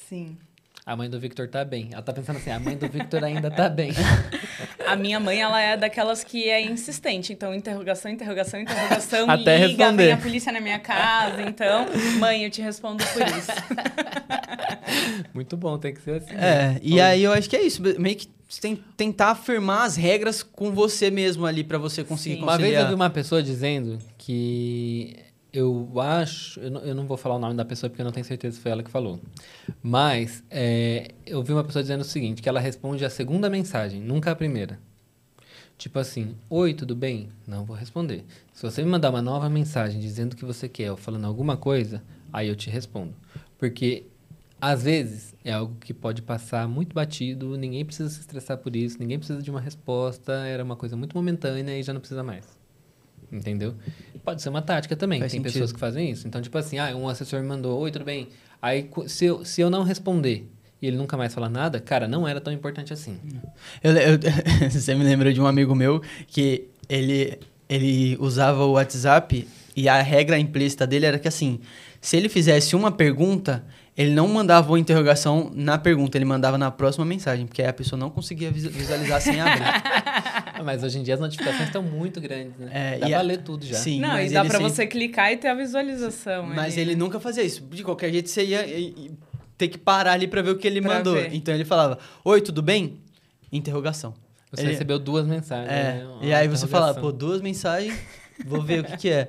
[0.09, 0.39] Sim.
[0.87, 1.91] A mãe do Victor tá bem.
[1.93, 3.93] Ela tá pensando assim, a mãe do Victor ainda tá bem.
[4.87, 7.33] A minha mãe, ela é daquelas que é insistente.
[7.33, 9.31] Então, interrogação, interrogação, interrogação.
[9.31, 10.05] Até liga, responder.
[10.05, 11.43] vem a polícia na minha casa.
[11.43, 11.87] Então,
[12.19, 13.53] mãe, eu te respondo por isso.
[15.35, 16.35] Muito bom, tem que ser assim.
[16.35, 17.01] É, e Oi.
[17.01, 20.71] aí eu acho que é isso, meio que você tem tentar afirmar as regras com
[20.73, 22.43] você mesmo ali para você conseguir Sim.
[22.43, 22.83] Uma vez conciliar.
[22.83, 25.17] eu vi uma pessoa dizendo que
[25.53, 28.13] eu acho, eu não, eu não vou falar o nome da pessoa porque eu não
[28.13, 29.21] tenho certeza se foi ela que falou,
[29.83, 34.01] mas é, eu vi uma pessoa dizendo o seguinte, que ela responde a segunda mensagem,
[34.01, 34.79] nunca a primeira.
[35.77, 37.29] Tipo assim, oi, tudo bem?
[37.47, 38.25] Não vou responder.
[38.55, 41.57] Se você me mandar uma nova mensagem dizendo o que você quer ou falando alguma
[41.57, 43.15] coisa, aí eu te respondo.
[43.59, 44.05] Porque
[44.61, 48.97] às vezes é algo que pode passar muito batido, ninguém precisa se estressar por isso,
[49.01, 52.62] ninguém precisa de uma resposta, era uma coisa muito momentânea e já não precisa mais.
[53.33, 53.75] Entendeu?
[54.25, 55.53] Pode ser uma tática também, Faz tem sentido.
[55.55, 56.29] pessoas que fazem isso.
[56.29, 58.29] Então, tipo assim, ah, um assessor me mandou, oi, tudo bem?
[58.61, 60.49] Aí, se eu, se eu não responder
[60.81, 63.19] e ele nunca mais falar nada, cara, não era tão importante assim.
[63.83, 64.19] Eu- eu-
[64.71, 70.01] você me lembrou de um amigo meu que ele, ele usava o WhatsApp e a
[70.03, 71.59] regra implícita dele era que assim,
[72.01, 73.65] se ele fizesse uma pergunta,
[73.97, 77.73] ele não mandava uma interrogação na pergunta, ele mandava na próxima mensagem, porque aí a
[77.73, 79.63] pessoa não conseguia visu- visualizar sem abrir.
[80.55, 82.71] Ah, mas hoje em dia as notificações estão muito grandes, né?
[82.73, 83.75] É, Dá e pra a- ler tudo já.
[83.77, 86.45] Sim, Não, mas e dá ele pra sempre- você clicar e ter a visualização.
[86.47, 86.83] Mas ali.
[86.83, 87.63] ele nunca fazia isso.
[87.71, 88.65] De qualquer jeito, você ia
[89.59, 91.15] ter que parar ali pra ver o que ele Pra mandou.
[91.15, 91.35] ver.
[91.35, 93.01] Então ele falava, oi, tudo bem?
[93.51, 94.15] Interrogação.
[94.53, 95.71] Você Ele- recebeu duas mensagens.
[95.73, 96.07] É, né?
[96.21, 97.03] E aí você fala, interrogação.
[97.03, 97.95] pô, duas mensagens,
[98.47, 99.27] vou ver o que que é.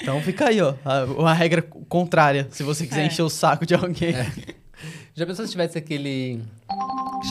[0.00, 0.74] Então fica aí, ó.
[0.84, 3.06] A, a regra contrária, se você quiser É.
[3.06, 4.14] encher o saco de alguém.
[5.14, 6.42] Já pensou se tivesse aquele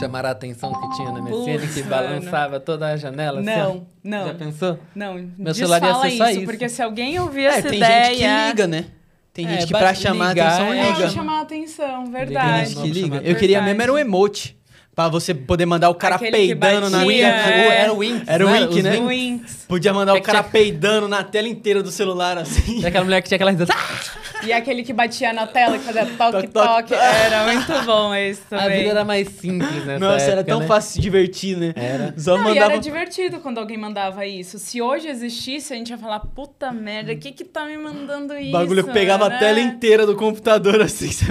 [0.00, 3.38] chamar a atenção que tinha na MSN, que balançava toda a janela?
[3.40, 3.46] assim?
[3.48, 4.26] Não, não.
[4.26, 4.78] Já pensou?
[4.94, 6.44] Não, Meu celular ia ser só isso, isso.
[6.44, 8.04] porque se alguém ouvir É, essa tem ideia...
[8.06, 8.84] gente que liga, né?
[9.32, 10.96] Tem É, gente que basta pra chamar ligar, atenção é, É, liga.
[10.98, 12.70] pra chamar a atenção, Tem verdade.
[12.70, 13.16] gente que liga.
[13.18, 13.64] Eu queria Verdade.
[13.66, 14.56] mesmo era um emote.
[14.96, 17.12] Pra você poder mandar o cara Aquele que peidando na tela.
[17.12, 17.82] é.
[17.82, 18.22] Era o Winx.
[18.26, 18.66] Era o né?
[18.66, 18.90] Os né?
[18.92, 19.06] Winx.
[19.06, 19.64] Winx.
[19.68, 22.80] Podia mandar o É que cara tinha- peidando na tela inteira do celular, assim.
[22.80, 23.74] E aquela mulher que tinha aquela risada.
[24.44, 26.94] E aquele que batia na tela, que fazia Toque, toque.
[26.94, 28.78] Era muito bom esse A também.
[28.78, 30.66] vida era mais simples nessa Nossa, era época, tão né?
[30.66, 31.72] fácil se divertir, né?
[31.74, 32.14] Era.
[32.16, 32.72] Só Não, e mandava...
[32.72, 34.58] era divertido quando alguém mandava isso.
[34.58, 38.36] Se hoje existisse, a gente ia falar, puta merda, o que que tá me mandando
[38.36, 38.48] isso?
[38.50, 39.36] O bagulho pegava né?
[39.36, 41.10] a tela inteira do computador, assim.
[41.10, 41.26] Você...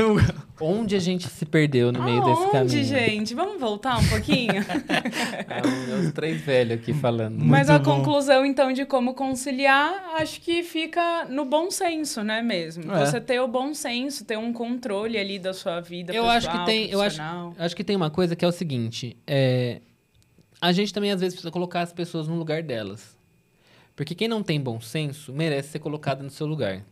[0.61, 2.59] Onde a gente se perdeu no meio desse caminho?
[2.59, 3.35] Aonde, gente?
[3.35, 4.53] Vamos voltar um pouquinho?
[5.47, 7.37] Ah, os três velhos aqui falando.
[7.39, 7.97] Mas Muito a bom.
[7.97, 12.83] conclusão, então, de como conciliar, acho que fica no bom senso, né, mesmo?
[12.97, 13.05] É.
[13.05, 16.51] Você ter o bom senso, ter um controle ali da sua vida Eu pessoal, acho
[16.51, 17.21] que tem, eu acho,
[17.57, 19.81] acho que tem uma coisa que é o seguinte, é,
[20.61, 23.15] a gente também às vezes precisa colocar as pessoas no lugar delas.
[23.95, 26.83] Porque quem não tem bom senso merece ser colocado no seu lugar.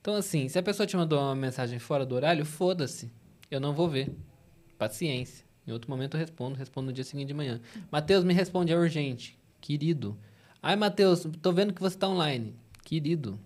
[0.00, 3.10] Então assim, se a pessoa te mandou uma mensagem fora do horário, foda-se.
[3.50, 4.10] Eu não vou ver.
[4.76, 5.44] Paciência.
[5.66, 7.60] Em outro momento eu respondo, respondo no dia seguinte de manhã.
[7.90, 9.38] Matheus, me responde, é urgente.
[9.60, 10.18] Querido.
[10.60, 12.54] Ai, Matheus, tô vendo que você tá online.
[12.84, 13.38] Querido.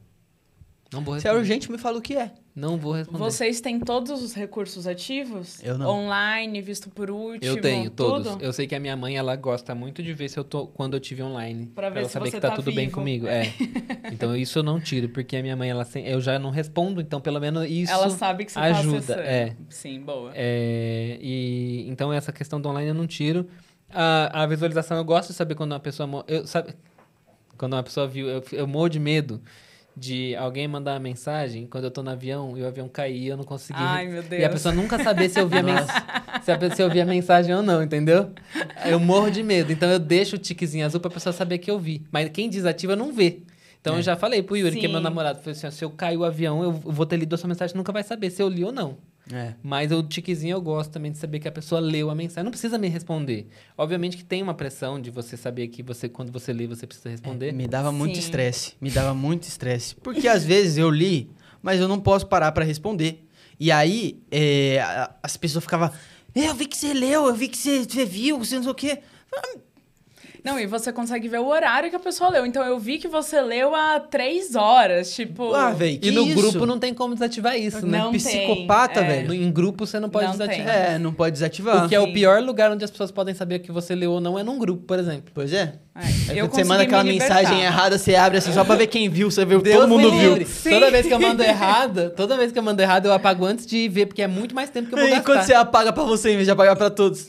[0.93, 1.39] Não vou Se é responder.
[1.41, 2.31] urgente, me fala o que é.
[2.55, 3.19] Não vou responder.
[3.19, 5.63] Vocês têm todos os recursos ativos?
[5.63, 5.89] Eu não.
[5.91, 8.29] Online, visto por último, Eu tenho todos.
[8.35, 8.43] tudo?
[8.45, 10.95] Eu sei que a minha mãe ela gosta muito de ver se eu tô quando
[10.95, 12.95] eu tive online, Pra ver ela se saber que tá, tá tudo bem vivo.
[12.99, 13.27] comigo.
[13.27, 13.53] É.
[14.13, 17.01] Então isso eu não tiro, porque a minha mãe ela sem- eu já não respondo,
[17.01, 19.21] então pelo menos isso Ela sabe que você ajuda, tá acessando.
[19.23, 19.57] é.
[19.69, 20.31] Sim, boa.
[20.33, 23.49] É, e então essa questão do online eu não tiro.
[23.93, 26.75] A, a visualização eu gosto de saber quando uma pessoa eu sabe
[27.59, 29.43] quando uma pessoa viu, eu, eu morro de medo
[29.97, 33.29] de alguém mandar uma mensagem quando eu tô no avião e o avião cair e
[33.29, 34.43] eu não consegui Ai, meu Deus.
[34.43, 35.87] e a pessoa nunca saber se eu vi a, mens
[36.43, 38.31] se a pessoa ouvir a mensagem ou não, entendeu?
[38.85, 39.73] Eu morro de medo.
[39.73, 42.03] Então eu deixo o tiquezinho azul pra pessoa saber que eu vi.
[42.13, 43.41] Mas quem desativa não vê.
[43.81, 43.99] Então É.
[43.99, 45.05] eu já falei pro Yuri, que é meu Sim.
[45.05, 47.75] namorado, falei assim, se eu cair o avião, eu vou ter lido a sua mensagem,
[47.77, 48.97] nunca vai saber se eu li ou não.
[49.33, 49.55] É.
[49.63, 52.45] Mas o tiquezinho eu gosto também de saber que a pessoa leu a mensagem.
[52.45, 53.49] Não precisa me responder.
[53.77, 57.09] Obviamente que tem uma pressão de você saber que você, quando você lê, você precisa
[57.09, 57.53] responder.
[57.53, 58.21] Me dava muito Sim.
[58.21, 58.75] estresse.
[58.81, 59.97] Me dava muito estresse.
[59.97, 61.31] Porque às vezes eu li,
[61.63, 63.27] mas eu não posso parar pra responder.
[63.59, 64.79] E aí, é,
[65.23, 65.91] as pessoas ficavam.
[66.35, 68.73] "É, Eu vi que você leu, eu vi que você, você viu, você não sei
[68.73, 68.99] o quê.
[70.47, 72.47] Não, e você consegue ver o horário que a pessoa leu.
[72.47, 75.53] Então eu vi que você leu há três horas, tipo...
[75.53, 76.37] Ah, velho, E no isso?
[76.37, 77.99] grupo não tem como desativar isso, né?
[77.99, 79.07] Não Psicopata, tem, é.
[79.17, 79.29] velho.
[79.29, 80.67] No- Em grupo você não pode Não desativar.
[80.73, 80.95] tem.
[80.95, 81.85] É, não pode desativar.
[81.85, 84.21] O que é o pior lugar onde as pessoas podem saber que você leu ou
[84.21, 85.33] não é num grupo, por exemplo.
[85.35, 85.75] Pois é.
[85.97, 88.77] É, Aí eu quando você manda aquela me mensagem errada, você abre assim só pra
[88.77, 90.47] ver quem viu, você viu, Deus todo mundo viu.
[90.47, 90.71] Sim.
[90.71, 93.67] Toda vez que eu mando errado, toda vez que eu mando errado, eu apago antes
[93.67, 95.25] de ver, porque é muito mais tempo que eu vou E gastar.
[95.25, 97.29] quando você apaga pra você em vez de apagar pra todos?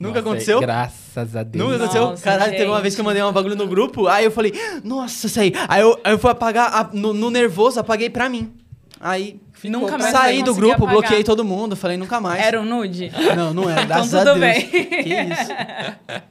[0.00, 0.60] Nunca Nossa, aconteceu?
[0.60, 1.62] Graças a Deus.
[1.62, 2.02] Nunca aconteceu?
[2.06, 2.82] Nossa, Caralho, teve uma gente.
[2.82, 5.52] vez que eu mandei um bagulho no grupo, aí eu falei, nossa, isso aí.
[5.68, 8.50] Aí eu, aí eu fui apagar, a- no, no nervoso, apaguei pra mim.
[8.98, 10.92] Aí Nunca mais saí do grupo, apagar.
[10.94, 12.42] bloqueei todo mundo, falei nunca mais.
[12.42, 13.12] Era um nude?
[13.36, 14.38] Não, não é, Então graças tudo a Deus.
[14.40, 14.66] bem.
[14.68, 15.52] Que isso.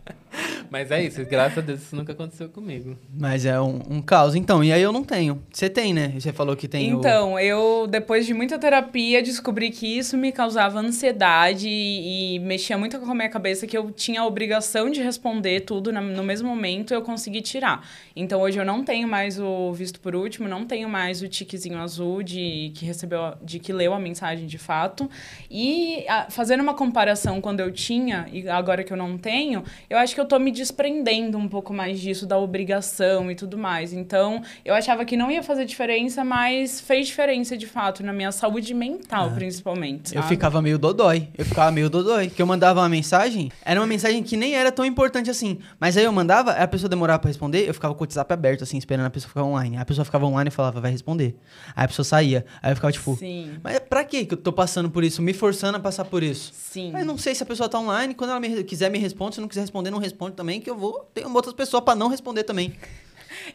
[0.70, 2.96] Mas é isso, graças a Deus isso nunca aconteceu comigo.
[3.12, 4.36] Mas é um, um caos.
[4.36, 5.42] Então, e aí eu não tenho.
[5.52, 6.14] Você tem, né?
[6.20, 7.00] Você falou que tem o...
[7.00, 12.78] Então, eu, depois de muita terapia, descobri que isso me causava ansiedade e, e mexia
[12.78, 16.24] muito com a minha cabeça, que eu tinha a obrigação de responder tudo na- no
[16.24, 17.88] mesmo momento eu consegui tirar.
[18.16, 21.80] Então, hoje eu não tenho mais o visto por último, não tenho mais o tiquezinho
[21.80, 25.10] azul de que recebeu, de que leu a mensagem de fato.
[25.50, 29.98] E a- fazendo uma comparação quando eu tinha e agora que eu não tenho, eu
[29.98, 33.92] acho que eu tô me desprendendo um pouco mais disso, da obrigação e tudo mais.
[33.92, 38.32] Então, eu achava que não ia fazer diferença, mas fez diferença de fato na minha
[38.32, 40.16] saúde mental, principalmente.
[40.16, 40.34] Eu sabe?
[40.36, 41.28] ficava meio dodói.
[41.38, 42.30] Eu ficava meio dodói.
[42.30, 45.58] Que eu mandava uma mensagem, era uma mensagem que nem era tão importante assim.
[45.80, 48.64] Mas aí eu mandava, a pessoa demorava pra responder, eu ficava com o WhatsApp aberto,
[48.64, 49.78] assim, esperando a pessoa ficar online.
[49.78, 51.36] A pessoa ficava online e falava, vai responder.
[51.76, 52.46] Aí a pessoa saía.
[52.62, 55.22] Aí eu ficava tipo, Sim, mas pra que que eu tô passando por isso?
[55.22, 56.52] Me forçando a passar por isso?
[56.54, 56.92] sim.
[56.92, 59.42] Mas não sei se a pessoa tá online, quando ela me- quiser me responde, se
[59.42, 61.10] não quiser responder, não responde também, que eu vou.
[61.14, 62.74] Tem outras pessoas pra não responder também.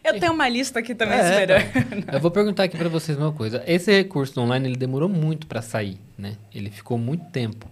[0.05, 2.15] Eu tenho uma lista aqui também É, esperando.
[2.15, 3.63] Eu vou perguntar aqui pra vocês uma coisa.
[3.67, 6.37] Esse recurso do online, ele demorou muito pra sair, né?
[6.55, 7.67] Ele ficou muito tempo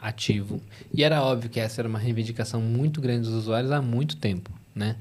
[0.00, 0.60] ativo.
[0.92, 4.50] E era óbvio que essa era uma reivindicação muito grande dos usuários há muito tempo,
[4.74, 4.96] né?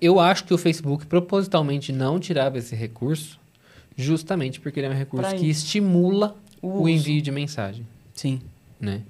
[0.00, 3.38] Eu acho que o Facebook propositalmente não tirava esse recurso
[3.96, 5.64] justamente porque ele é um recurso Pra que isso.
[5.64, 8.40] estimula O o envio de mensagem Sim.
[8.80, 9.02] né?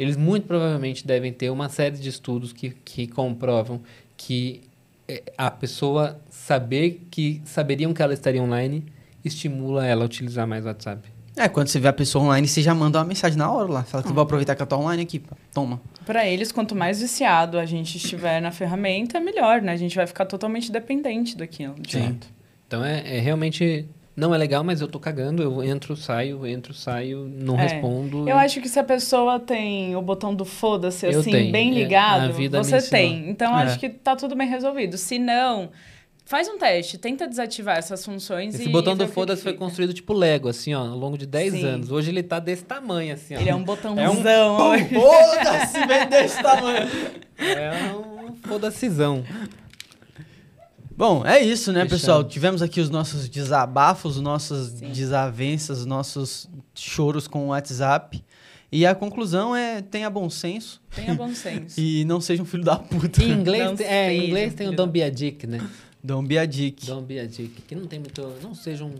[0.00, 3.82] Eles muito provavelmente devem ter uma série de estudos que, que comprovam
[4.16, 4.62] que
[5.06, 8.82] é, a pessoa saber que saberiam que ela estaria online
[9.22, 11.06] estimula ela a utilizar mais o WhatsApp.
[11.36, 13.82] É, quando você vê a pessoa online, você já manda uma mensagem na hora lá.
[13.82, 15.18] Fala que eu vou aproveitar que eu tô online aqui.
[15.18, 15.36] pá.
[15.52, 15.78] Toma.
[16.06, 19.72] Pra eles, quanto mais viciado a gente estiver na ferramenta, melhor, né?
[19.72, 21.74] A gente vai ficar totalmente dependente daquilo.
[21.78, 22.14] de Sim.
[22.14, 22.26] fato.
[22.66, 23.86] Então é, é realmente.
[24.16, 27.62] Não é legal, mas eu tô cagando, eu entro, saio, entro, saio, não É.
[27.62, 28.28] respondo.
[28.28, 31.52] Eu acho que se a pessoa tem o botão do foda-se, assim, tenho.
[31.52, 33.30] bem É, ligado, me você tem.
[33.30, 33.62] Então, É.
[33.62, 34.98] acho que tá tudo bem resolvido.
[34.98, 35.70] Se não,
[36.26, 40.12] faz um teste, tenta desativar essas funções Esse e botão do foda-se foi construído tipo
[40.12, 41.64] Lego, assim, ó, ao longo de 10 Sim.
[41.64, 41.90] anos.
[41.90, 43.40] Hoje ele tá desse tamanho, assim, ó.
[43.40, 44.56] Ele é um É um botãozão.
[44.92, 46.88] Foda-se, vem desse tamanho.
[47.40, 49.24] É um foda-cisão.
[51.00, 51.98] Bom, é isso, né, Fechado.
[51.98, 52.24] pessoal?
[52.24, 58.22] Tivemos aqui os nossos desabafos, os nossos desavenças, os nossos choros com o WhatsApp.
[58.70, 61.80] E a conclusão é tenha bom senso Tenha bom senso.
[61.80, 63.24] e não seja um filho da puta.
[63.24, 65.66] Em inglês, tem, é, em inglês tem o Don't Be a Dick, né?
[66.04, 66.84] Don't be a dick.
[66.86, 67.62] Don't Be a Dick.
[67.62, 68.20] Que não tem muito...
[68.42, 68.94] Não seja um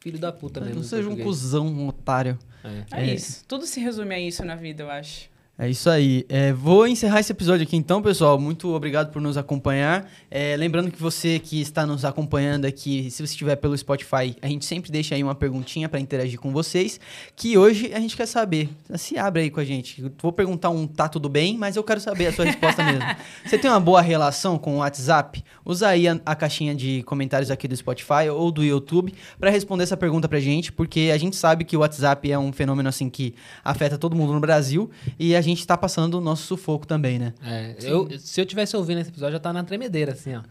[0.00, 0.76] filho da puta mesmo.
[0.76, 1.26] Não seja um português.
[1.26, 2.36] cuzão, um otário.
[2.64, 2.68] É.
[3.00, 3.14] É, É.
[3.14, 3.44] isso.
[3.46, 5.28] Tudo se resume a isso na vida, eu acho.
[5.56, 6.26] É isso aí.
[6.28, 8.36] É, vou encerrar esse episódio aqui então, pessoal.
[8.40, 10.10] Muito obrigado por nos acompanhar.
[10.28, 14.48] É, lembrando que você que está nos acompanhando aqui, se você estiver pelo Spotify, a
[14.48, 16.98] gente sempre deixa aí uma perguntinha para interagir com vocês.
[17.36, 18.68] Que hoje a gente quer saber.
[18.96, 20.02] Se abre aí com a gente.
[20.02, 23.04] Eu Vou perguntar um tá tudo bem, mas eu quero saber a sua resposta mesmo.
[23.46, 25.44] Você tem uma boa relação com o WhatsApp?
[25.64, 29.84] Usa aí a, a caixinha de comentários aqui do Spotify ou do YouTube para responder
[29.84, 33.08] essa pergunta pra gente, porque a gente sabe que o WhatsApp é um fenômeno assim
[33.08, 37.18] que afeta todo mundo no Brasil e a gente tá passando o nosso sufoco também,
[37.18, 37.34] né?
[37.42, 40.42] É, eu, se eu tivesse ouvindo esse episódio, já tá na tremedeira, assim, ó.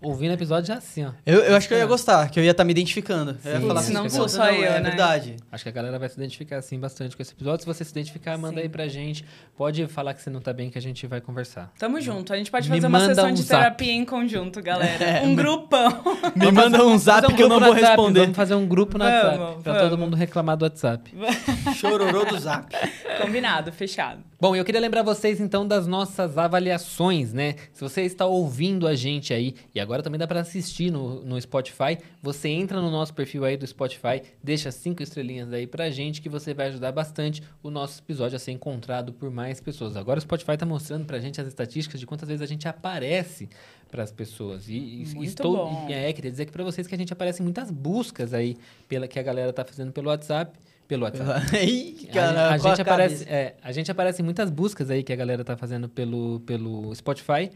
[0.00, 1.10] Ouvindo o episódio já assim, ó.
[1.26, 3.36] Eu, eu acho que eu ia gostar, que eu ia estar me identificando.
[3.44, 5.36] Eu ia Sim, falar se assim, não "Pô, sou só eu, é né?" verdade.
[5.50, 7.60] Acho que a galera vai se identificar, assim, bastante com esse episódio.
[7.60, 8.62] Se você se identificar, manda Sim.
[8.62, 9.24] aí pra gente.
[9.56, 11.72] Pode falar que você não tá bem, que a gente vai conversar.
[11.78, 12.32] Tamo junto.
[12.32, 13.60] A gente pode Me fazer uma manda sessão um de zap.
[13.62, 15.22] terapia em conjunto, galera.
[15.24, 16.02] Um grupão.
[16.36, 18.20] Me manda um zap um que eu não vou WhatsApp, responder.
[18.20, 19.62] Vamos fazer um grupo no Vamos, WhatsApp.
[19.64, 19.88] Pra vamos.
[19.90, 21.12] todo mundo reclamar do WhatsApp.
[21.74, 22.72] Chororô do zap.
[23.20, 24.22] Combinado, fechado.
[24.40, 27.56] Bom, eu queria lembrar vocês então das nossas avaliações, né?
[27.72, 31.40] Se você está ouvindo a gente aí, e agora também dá para assistir no, no
[31.40, 36.20] Spotify, você entra no nosso perfil aí do Spotify, deixa cinco estrelinhas aí pra gente,
[36.20, 39.96] que você vai ajudar bastante o nosso episódio a ser encontrado por mais pessoas.
[39.96, 43.48] Agora o Spotify tá mostrando pra gente as estatísticas de quantas vezes a gente aparece
[43.90, 44.68] para as pessoas.
[44.68, 45.86] E, e estou, bom.
[45.88, 48.56] é, queria dizer aqui pra vocês que a gente aparece em muitas buscas aí
[48.88, 50.58] pela que a galera tá fazendo pelo WhatsApp,
[50.88, 51.46] pelo WhatsApp.
[51.64, 53.30] Ih, A- cara, a, com gente aparece, cabeça.
[53.36, 56.92] é, a gente aparece em muitas buscas aí que a galera tá fazendo pelo, pelo
[56.94, 57.50] Spotify.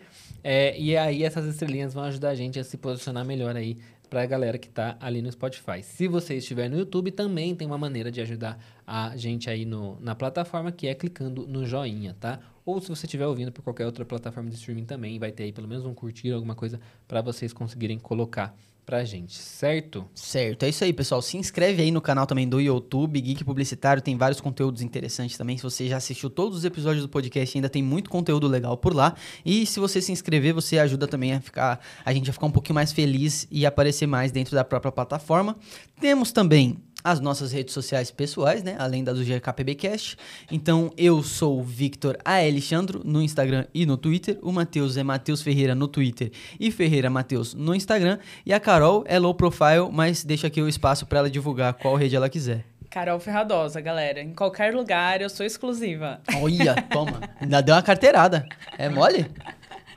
[0.45, 3.76] É, e aí essas estrelinhas vão ajudar a gente a se posicionar melhor aí
[4.11, 5.83] pra galera que tá ali no Spotify.
[5.83, 9.99] Se você estiver no YouTube, também tem uma maneira de ajudar a gente aí no,
[10.01, 12.39] na plataforma, que é clicando no joinha, tá?
[12.66, 15.53] Ou se você estiver ouvindo por qualquer outra plataforma de streaming também, vai ter aí
[15.53, 16.78] pelo menos um curtir, alguma coisa
[17.09, 18.55] pra vocês conseguirem colocar
[18.85, 20.05] pra gente, certo?
[20.14, 21.22] Certo, é isso aí, pessoal.
[21.22, 25.57] Se inscreve aí no canal também do YouTube, Geek Publicitário, tem vários conteúdos interessantes também.
[25.57, 28.95] Se você já assistiu todos os episódios do podcast, ainda tem muito conteúdo legal por
[28.95, 29.14] lá.
[29.45, 32.51] E se você se inscrever, você ajuda também a ficar, a gente a ficar um
[32.51, 35.57] pouquinho mais feliz e aparecer mais dentro da própria plataforma.
[36.01, 38.76] Temos também as nossas redes sociais pessoais, né?
[38.78, 40.16] Além da do GKPBcast.
[40.50, 42.36] Então, eu sou o Victor A.
[42.36, 44.38] Alexandro no Instagram e no Twitter.
[44.42, 48.18] O Matheus é Matheus Ferreira no Twitter e Ferreira Matheus no Instagram.
[48.44, 51.96] E a Carol é low profile, mas deixa aqui o espaço para ela divulgar qual
[51.96, 52.64] rede ela quiser.
[52.92, 54.20] Carol Ferradosa, galera.
[54.20, 56.20] Em qualquer lugar, eu sou exclusiva.
[56.36, 57.20] Olha, toma.
[57.40, 58.46] Ainda deu uma carteirada.
[58.76, 59.26] É mole?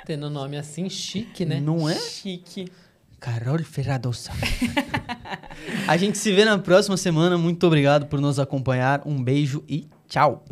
[0.06, 1.60] Tendo um nome assim chique, né?
[1.60, 1.96] Não é?
[1.96, 2.72] Chique.
[3.26, 4.32] Carol Ferradosa.
[5.90, 7.36] a gente se vê na próxima semana.
[7.40, 9.02] Muito obrigado por nos acompanhar.
[9.04, 10.46] Um beijo e tchau.